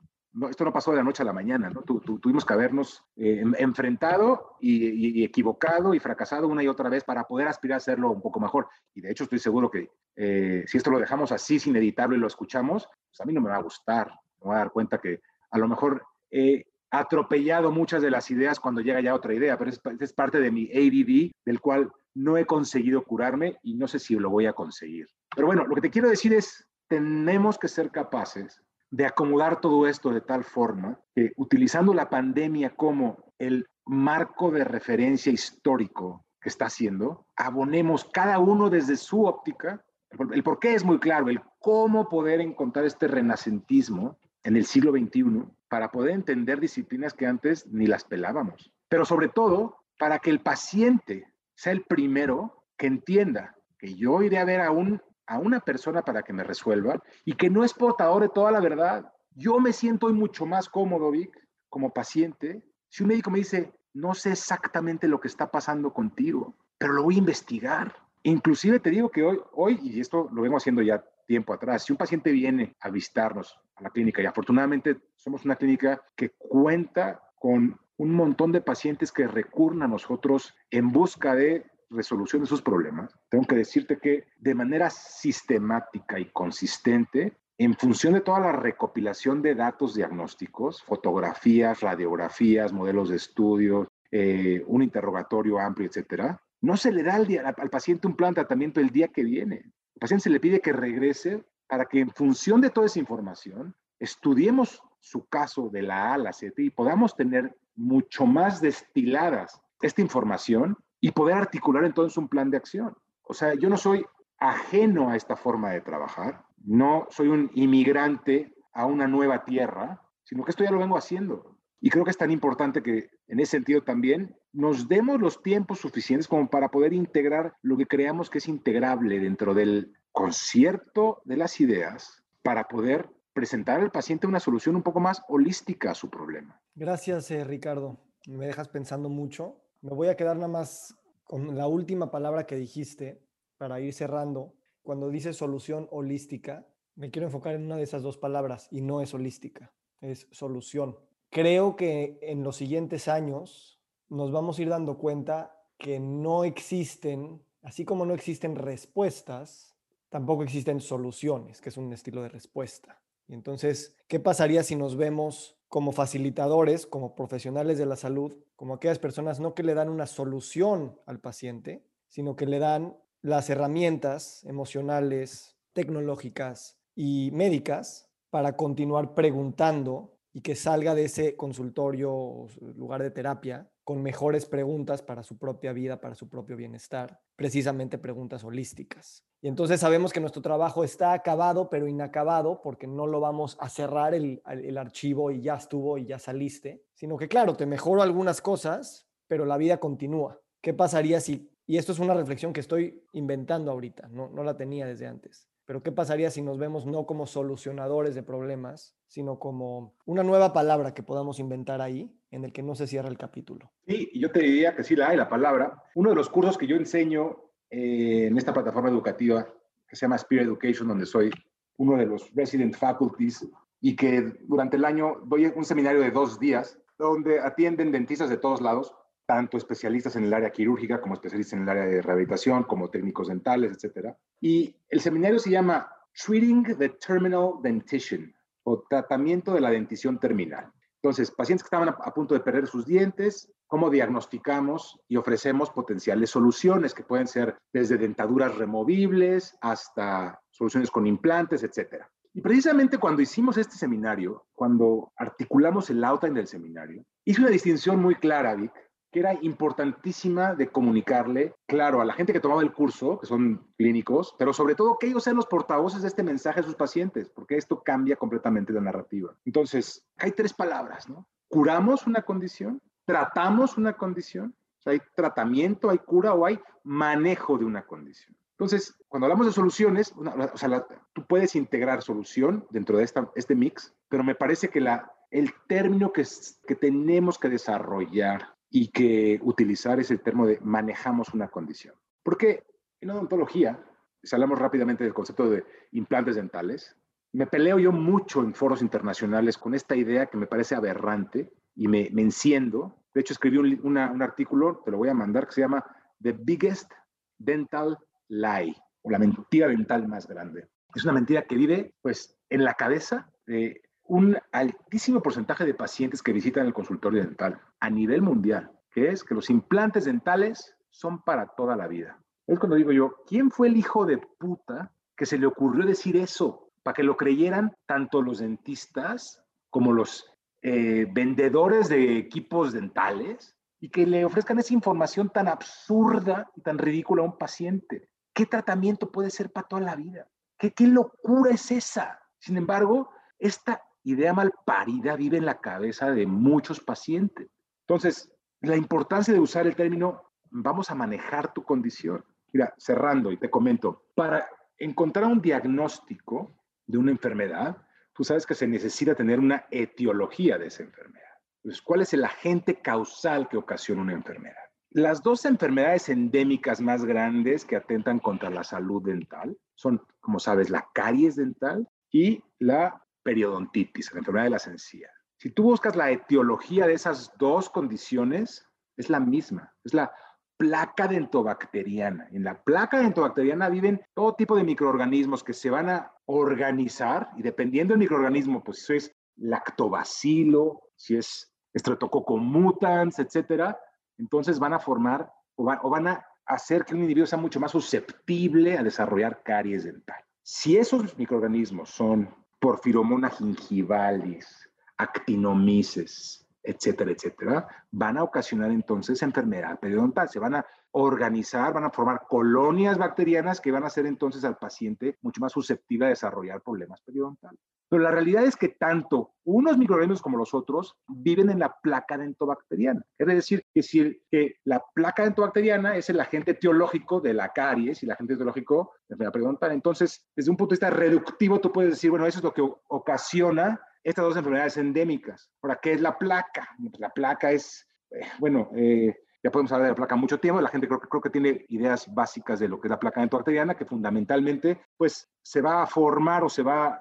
[0.50, 1.82] esto no pasó de la noche a la mañana, ¿no?
[1.82, 7.48] tuvimos que habernos eh, enfrentado y, equivocado y fracasado una y otra vez para poder
[7.48, 8.68] aspirar a hacerlo un poco mejor.
[8.94, 12.20] Y de hecho estoy seguro que eh, si esto lo dejamos así, sin editarlo y
[12.20, 14.08] lo escuchamos, pues a mí no me va a gustar.
[14.42, 15.22] Me voy a dar cuenta que
[15.52, 19.70] a lo mejor he atropellado muchas de las ideas cuando llega ya otra idea, pero
[19.70, 24.00] es, es parte de mi ADD, del cual no he conseguido curarme y no sé
[24.00, 25.08] si lo voy a conseguir.
[25.34, 28.62] Pero bueno, lo que te quiero decir es, tenemos que ser capaces
[28.96, 34.64] de acomodar todo esto de tal forma que utilizando la pandemia como el marco de
[34.64, 39.84] referencia histórico que está haciendo, abonemos cada uno desde su óptica.
[40.32, 44.94] El por qué es muy claro, el cómo poder encontrar este renacentismo en el siglo
[44.94, 48.72] XXI para poder entender disciplinas que antes ni las pelábamos.
[48.88, 54.38] Pero sobre todo, para que el paciente sea el primero que entienda que yo iré
[54.38, 57.74] a ver a un a una persona para que me resuelva y que no es
[57.74, 59.12] portador de toda la verdad.
[59.36, 61.38] Yo me siento hoy mucho más cómodo, Vic,
[61.70, 66.56] como paciente, si un médico me dice, no sé exactamente lo que está pasando contigo,
[66.78, 67.96] pero lo voy a investigar.
[68.24, 71.92] Inclusive te digo que hoy, hoy, y esto lo vengo haciendo ya tiempo atrás, si
[71.92, 77.22] un paciente viene a visitarnos a la clínica, y afortunadamente somos una clínica que cuenta
[77.40, 82.62] con un montón de pacientes que recurren a nosotros en busca de resolución de sus
[82.62, 88.52] problemas, tengo que decirte que de manera sistemática y consistente, en función de toda la
[88.52, 96.76] recopilación de datos diagnósticos, fotografías, radiografías, modelos de estudio, eh, un interrogatorio amplio, etcétera, no
[96.76, 97.28] se le da al,
[97.58, 99.62] al paciente un plan de tratamiento el día que viene.
[99.96, 103.76] Al paciente se le pide que regrese para que en función de toda esa información
[104.00, 109.62] estudiemos su caso de la A a la Z y podamos tener mucho más destiladas
[109.82, 112.98] esta información y poder articular entonces un plan de acción.
[113.22, 114.04] O sea, yo no soy
[114.40, 116.44] ajeno a esta forma de trabajar.
[116.58, 121.60] no soy un inmigrante a una nueva tierra, sino que esto ya lo vengo haciendo.
[121.80, 125.78] Y creo que es tan importante que en ese sentido también nos demos los tiempos
[125.78, 131.38] suficientes como para poder integrar lo que creamos que es integrable dentro del concierto de
[131.38, 136.10] las ideas para poder presentar al paciente una solución un poco más holística a su
[136.10, 136.60] problema.
[136.74, 138.00] Gracias, eh, Ricardo.
[138.26, 139.62] Me dejas pensando mucho.
[139.86, 143.22] Me voy a quedar nada más con la última palabra que dijiste
[143.60, 144.56] para ir cerrando.
[144.82, 146.66] Cuando dices solución holística,
[146.96, 149.72] me quiero enfocar en una de esas dos palabras y no es holística,
[150.02, 150.98] es solución.
[151.30, 153.80] Creo que en los siguientes años
[154.10, 159.78] nos vamos a ir dando cuenta que no existen, así como no existen respuestas,
[160.10, 163.04] tampoco existen soluciones, que es un estilo de respuesta.
[163.28, 168.76] Y entonces, ¿qué pasaría si nos vemos como facilitadores, como profesionales de la salud, como
[168.76, 173.50] aquellas personas no que le dan una solución al paciente, sino que le dan las
[173.50, 182.48] herramientas emocionales, tecnológicas y médicas para continuar preguntando y que salga de ese consultorio o
[182.78, 188.00] lugar de terapia con mejores preguntas para su propia vida, para su propio bienestar, precisamente
[188.00, 189.24] preguntas holísticas.
[189.42, 193.70] Y entonces sabemos que nuestro trabajo está acabado, pero inacabado, porque no lo vamos a
[193.70, 198.02] cerrar el, el archivo y ya estuvo y ya saliste, sino que claro, te mejoro
[198.02, 200.42] algunas cosas, pero la vida continúa.
[200.62, 204.58] ¿Qué pasaría si, y esto es una reflexión que estoy inventando ahorita, no, no la
[204.58, 209.40] tenía desde antes, pero ¿qué pasaría si nos vemos no como solucionadores de problemas, sino
[209.40, 213.18] como una nueva palabra que podamos inventar ahí, en el que no se cierra el
[213.18, 213.72] capítulo?
[213.88, 215.84] Sí, yo te diría que sí la hay, la palabra.
[215.96, 217.38] Uno de los cursos que yo enseño
[217.70, 219.48] eh, en esta plataforma educativa,
[219.88, 221.32] que se llama Spirit Education, donde soy
[221.78, 223.48] uno de los resident faculties,
[223.82, 228.38] y que durante el año doy un seminario de dos días, donde atienden dentistas de
[228.38, 228.94] todos lados,
[229.26, 233.28] tanto especialistas en el área quirúrgica como especialistas en el área de rehabilitación, como técnicos
[233.28, 234.14] dentales, etc.
[234.40, 240.72] Y el seminario se llama Treating the Terminal Dentition o Tratamiento de la Dentición Terminal.
[241.02, 246.32] Entonces, pacientes que estaban a, punto de perder sus dientes, cómo diagnosticamos y ofrecemos potenciales
[246.32, 252.06] soluciones que pueden ser desde dentaduras removibles hasta soluciones con implantes, etc.
[252.34, 258.02] Y precisamente cuando hicimos este seminario, cuando articulamos el outline del seminario, hice una distinción
[258.02, 258.74] muy clara, Vic,
[259.16, 263.66] que era importantísima de comunicarle, claro, a la gente que tomaba el curso, que son
[263.78, 267.30] clínicos, pero sobre todo que ellos sean los portavoces de este mensaje a sus pacientes,
[267.30, 269.34] porque esto cambia completamente la narrativa.
[269.46, 271.26] Entonces, hay tres palabras, ¿no?
[271.48, 277.58] Curamos una condición, tratamos una condición, o sea, hay tratamiento, hay cura o hay manejo
[277.58, 278.36] de una condición.
[278.58, 283.56] Entonces, cuando hablamos de soluciones, o sea, tú puedes integrar solución dentro de esta, este
[283.56, 286.26] mix, pero me parece que la, el término que,
[286.68, 291.96] que tenemos que desarrollar y que utilizar ese término de manejamos una condición.
[292.22, 292.66] Porque
[293.00, 293.82] en odontología,
[294.22, 295.64] si hablamos rápidamente del concepto de
[295.94, 296.94] implantes dentales,
[297.32, 301.88] me peleo yo mucho en foros internacionales con esta idea que me parece aberrante y
[301.88, 303.02] me, enciendo.
[303.14, 305.86] De hecho, escribí un, un artículo, te lo voy a mandar, que se llama
[306.22, 306.92] The Biggest
[307.38, 307.98] Dental
[308.28, 310.68] Lie, o la mentira dental más grande.
[310.94, 316.22] Es una mentira que vive, pues, en la cabeza de un altísimo porcentaje de pacientes
[316.22, 321.22] que visitan el consultorio dental a nivel mundial, que es que los implantes dentales son
[321.24, 322.20] para toda la vida.
[322.48, 326.16] Es cuando digo yo, ¿quién fue el hijo de puta que se le ocurrió decir
[326.18, 326.70] eso?
[326.84, 330.32] Para que lo creyeran tanto los dentistas como los
[330.62, 336.78] eh, vendedores de equipos dentales y que le ofrezcan esa información tan absurda y tan
[336.78, 338.10] ridícula a un paciente.
[338.34, 340.28] ¿Qué tratamiento puede ser para toda la vida?
[340.58, 342.20] ¿Qué, qué locura es esa?
[342.38, 347.50] Sin embargo, esta idea mal parida vive en la cabeza de muchos pacientes.
[347.88, 348.32] Entonces,
[348.62, 352.24] la importancia de usar el término vamos a manejar tu condición.
[352.54, 354.48] Mira, cerrando y te comento, para
[354.78, 357.78] encontrar un diagnóstico de una enfermedad,
[358.14, 361.26] tú sabes que se necesita tener una etiología de esa enfermedad.
[361.64, 364.56] Entonces, ¿cuál es el agente causal que ocasiona una enfermedad?
[364.92, 370.70] Las dos enfermedades endémicas más grandes que atentan contra la salud dental son, como sabes,
[370.70, 375.12] la caries dental y la periodontitis, la enfermedad de las encías.
[375.38, 378.66] Si tú buscas la etiología de esas dos condiciones,
[378.96, 380.14] es la misma, es la
[380.58, 382.30] placa dentobacteriana.
[382.32, 387.42] En la placa dentobacteriana viven todo tipo de microorganismos que se van a organizar y
[387.42, 393.78] dependiendo del microorganismo, pues si es lactobacilo, si es Streptococcus mutans, etcétera,
[394.18, 397.72] entonces van a formar o, o van a hacer que un individuo sea mucho más
[397.72, 400.24] susceptible a desarrollar caries dental.
[400.42, 410.28] Si esos microorganismos son Porphyromonas gingivalis, actinomices, etcétera, etcétera, van a ocasionar entonces enfermedad periodontal.
[410.30, 414.58] Se van a organizar, van a formar colonias bacterianas que van a hacer entonces al
[414.58, 417.60] paciente mucho más susceptible a desarrollar problemas periodontales.
[417.90, 422.18] Pero la realidad es que tanto unos microorganismos como los otros viven en la placa
[422.18, 423.04] dentobacteriana.
[423.18, 424.22] Es decir, que si
[424.64, 429.24] la placa dentobacteriana es el agente teológico de la caries y el agente teológico de
[429.24, 429.72] la periodontal.
[429.72, 432.68] Entonces, desde un punto de vista reductivo, tú puedes decir, bueno, eso es lo que
[432.88, 435.50] ocasiona estas dos enfermedades endémicas.
[435.62, 436.70] Ahora, ¿qué es la placa?
[436.80, 440.62] Pues la placa es, eh, bueno, eh, ya podemos hablar de la placa mucho tiempo,
[440.62, 443.76] la gente creo, creo que tiene ideas básicas de lo que es la placa dentobacteriana,
[443.76, 447.00] que fundamentalmente, pues, se va a formar o se va,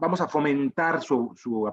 [0.00, 1.70] vamos a fomentar su, su,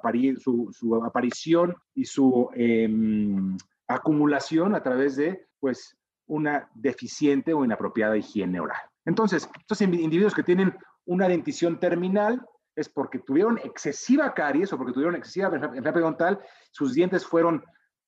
[0.72, 8.60] su, aparición y su em, acumulación a través de, pues, una deficiente o inapropiada higiene
[8.60, 8.82] oral.
[9.06, 10.74] Entonces, estos individuos que tienen
[11.06, 12.46] una dentición terminal
[12.76, 16.40] es porque tuvieron excesiva caries o porque tuvieron excesiva enfermedad periodontal,
[16.72, 17.64] sus dientes fueron,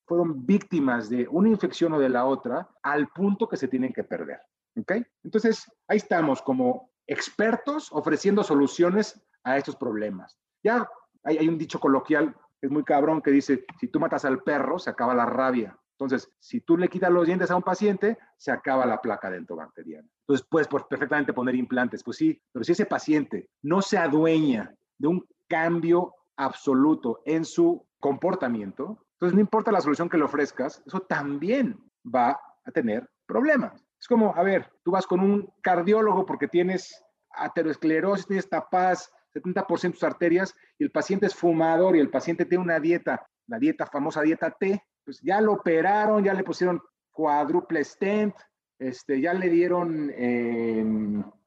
[0.06, 4.04] fueron víctimas de una infección o de la otra al punto que se tienen que
[4.04, 4.40] perder.
[4.78, 4.94] ¿Ok?
[5.24, 10.38] Entonces, ahí estamos como expertos ofreciendo soluciones a estos problemas.
[10.62, 10.90] Ya
[11.24, 14.90] hay, un dicho coloquial, es muy cabrón, que dice, si tú matas al perro, se
[14.90, 15.78] acaba la rabia.
[15.92, 20.08] Entonces, si tú le quitas los dientes a un paciente, se acaba la placa dentobacteriana.
[20.22, 25.08] Entonces, puedes perfectamente poner implantes, pues sí, pero si ese paciente no se adueña de
[25.08, 31.00] un cambio absoluto en su comportamiento, entonces no importa la solución que le ofrezcas, eso
[31.02, 33.86] también va a tener problemas.
[34.00, 39.82] Es como, a ver, tú vas con un cardiólogo porque tienes aterosclerosis, tienes tapadas 70%
[39.82, 43.60] de tus arterias y el paciente es fumador y el paciente tiene una dieta, la
[43.60, 46.82] dieta famosa dieta T, pues ya lo operaron, ya le pusieron
[47.12, 48.36] cuádruple stent,
[48.80, 50.86] este, ya le dieron eh,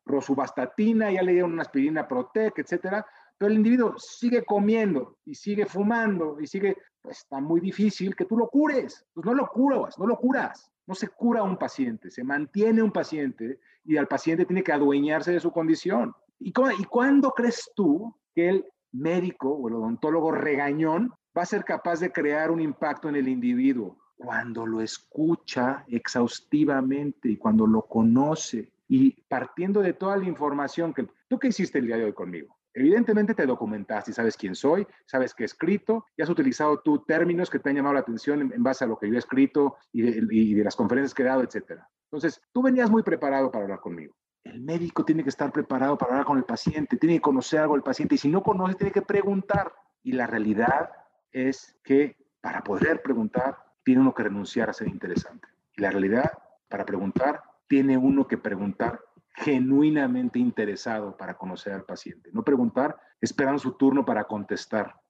[0.04, 3.04] rosuvastatina, ya le dieron una aspirina Protec, etcétera,
[3.36, 8.24] pero el individuo sigue comiendo y sigue fumando y sigue, pues está muy difícil que
[8.24, 12.10] tú lo cures, pues no lo curas, no lo curas, no se cura un paciente,
[12.10, 16.14] se mantiene un paciente y al paciente tiene que adueñarse de su condición.
[16.38, 21.64] ¿Y, ¿Y cuándo crees tú que el médico o el odontólogo regañón va a ser
[21.64, 27.82] capaz de crear un impacto en el individuo cuando lo escucha exhaustivamente y cuando lo
[27.82, 32.12] conoce y partiendo de toda la información que tú que hiciste el día de hoy
[32.12, 32.56] conmigo.
[32.74, 37.50] Evidentemente te documentaste sabes quién soy, sabes qué he escrito y has utilizado tú términos
[37.50, 40.02] que te han llamado la atención en, base a lo que yo he escrito y
[40.02, 41.82] de, y de las conferencias que he dado, etc.
[42.10, 44.14] Entonces, tú venías muy preparado para hablar conmigo.
[44.48, 47.74] El médico tiene que estar preparado para hablar con el paciente, tiene que conocer algo
[47.74, 49.72] del paciente y si no conoce, tiene que preguntar.
[50.02, 50.90] Y la realidad
[51.32, 55.48] es que para poder preguntar, tiene uno que renunciar a ser interesante.
[55.76, 56.32] Y la realidad,
[56.68, 59.00] para preguntar, tiene uno que preguntar
[59.34, 62.30] genuinamente interesado para conocer al paciente.
[62.32, 65.00] No preguntar esperando su turno para contestar.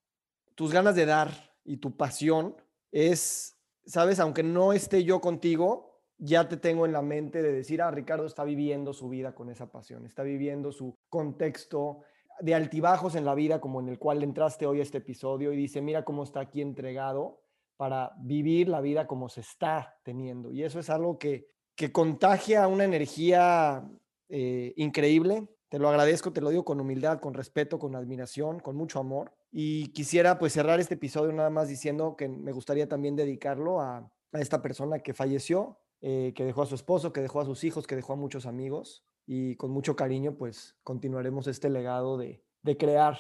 [0.55, 1.31] Tus ganas de dar
[1.65, 2.57] y tu pasión
[2.91, 5.88] es, sabes, aunque no esté yo contigo,
[6.19, 9.51] ya te tengo en la mente de decir, ah, Ricardo está viviendo su vida con
[9.51, 12.03] esa pasión, está viviendo su contexto,
[12.41, 15.57] de altibajos en la vida como en el cual entraste hoy a este episodio y
[15.57, 17.43] dice, mira cómo está aquí entregado
[17.77, 20.53] para vivir la vida como se está teniendo.
[20.53, 23.89] Y eso es algo que, que contagia una energía
[24.29, 25.49] eh, increíble.
[25.69, 29.33] Te lo agradezco, te lo digo con humildad, con respeto, con admiración, con mucho amor.
[29.51, 34.11] Y quisiera pues cerrar este episodio nada más diciendo que me gustaría también dedicarlo a,
[34.33, 37.87] esta persona que falleció, eh, que dejó a su esposo, que dejó a sus hijos,
[37.87, 42.41] que dejó a muchos amigos y con mucho cariño pues continuaremos este legado de,
[42.79, 43.19] crear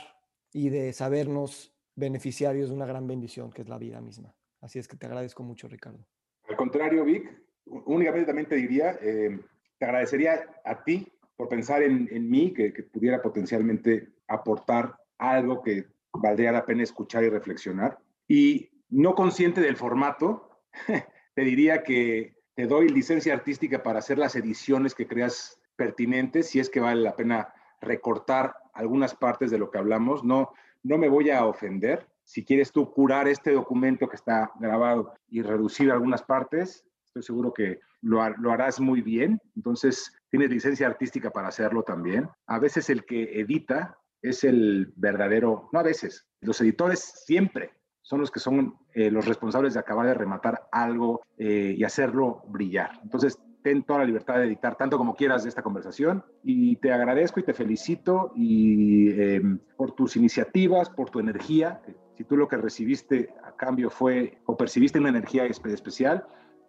[0.53, 4.35] y de sabernos beneficiarios de una gran bendición que es la vida misma.
[4.61, 6.07] Así es que te agradezco mucho, Ricardo.
[6.49, 7.29] Al contrario, Vic,
[7.67, 9.41] únicamente también te diría, eh,
[9.79, 15.87] te agradecería a ti por pensar en, mí, que, que, pudiera potencialmente aportar algo que
[16.13, 17.99] valdría la pena escuchar y reflexionar.
[18.27, 20.63] Y no consciente del formato,
[21.35, 26.59] te diría que te doy licencia artística para hacer las ediciones que creas pertinentes, si
[26.59, 30.25] es que vale la pena recortar algunas partes de lo que hablamos.
[30.25, 30.51] No,
[30.83, 32.09] no me voy a ofender.
[32.25, 37.55] Si quieres tú curar este documento que está grabado y reducir algunas partes, estoy seguro
[37.55, 39.41] que lo, lo harás muy bien.
[39.55, 42.29] Entonces, tienes licencia artística para hacerlo también.
[42.49, 47.78] A veces el que edita es el verdadero, no a veces, los editores siempre
[48.09, 52.43] son los que son eh, los responsables de acabar de rematar algo eh, y hacerlo
[52.49, 52.93] brillar.
[53.03, 56.91] Entonces, ten toda la libertad de editar tanto como quieras de esta conversación y te
[56.91, 61.83] agradezco y te felicito y, em, por tus iniciativas, por tu energía.
[62.17, 66.27] Si tú lo que recibiste a cambio fue o percibiste una energía especial,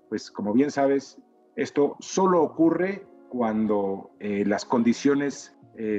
[0.10, 1.22] pues como bien sabes,
[1.56, 5.56] esto solo ocurre cuando eh, las condiciones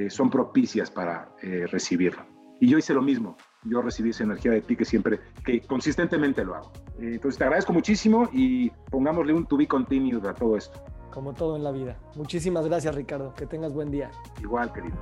[0.09, 2.23] son propicias para recibirlo.
[2.59, 3.35] Y yo hice lo mismo.
[3.63, 6.71] Yo recibir esa energía de ti que siempre, que consistentemente lo hago.
[6.99, 10.83] Eh, entonces te agradezco muchísimo y pongámosle un to be continued a todo esto.
[11.11, 11.97] Como todo en la vida.
[12.15, 14.09] Muchísimas gracias Ricardo, que tengas buen día.
[14.41, 14.95] Igual, querido.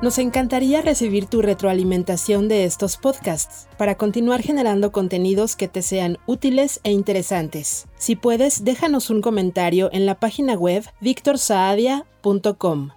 [0.00, 6.18] Nos encantaría recibir tu retroalimentación de estos podcasts para continuar generando contenidos que te sean
[6.24, 7.88] útiles e interesantes.
[7.96, 12.90] Si puedes, déjanos un comentario en la página web victorsaadia.com.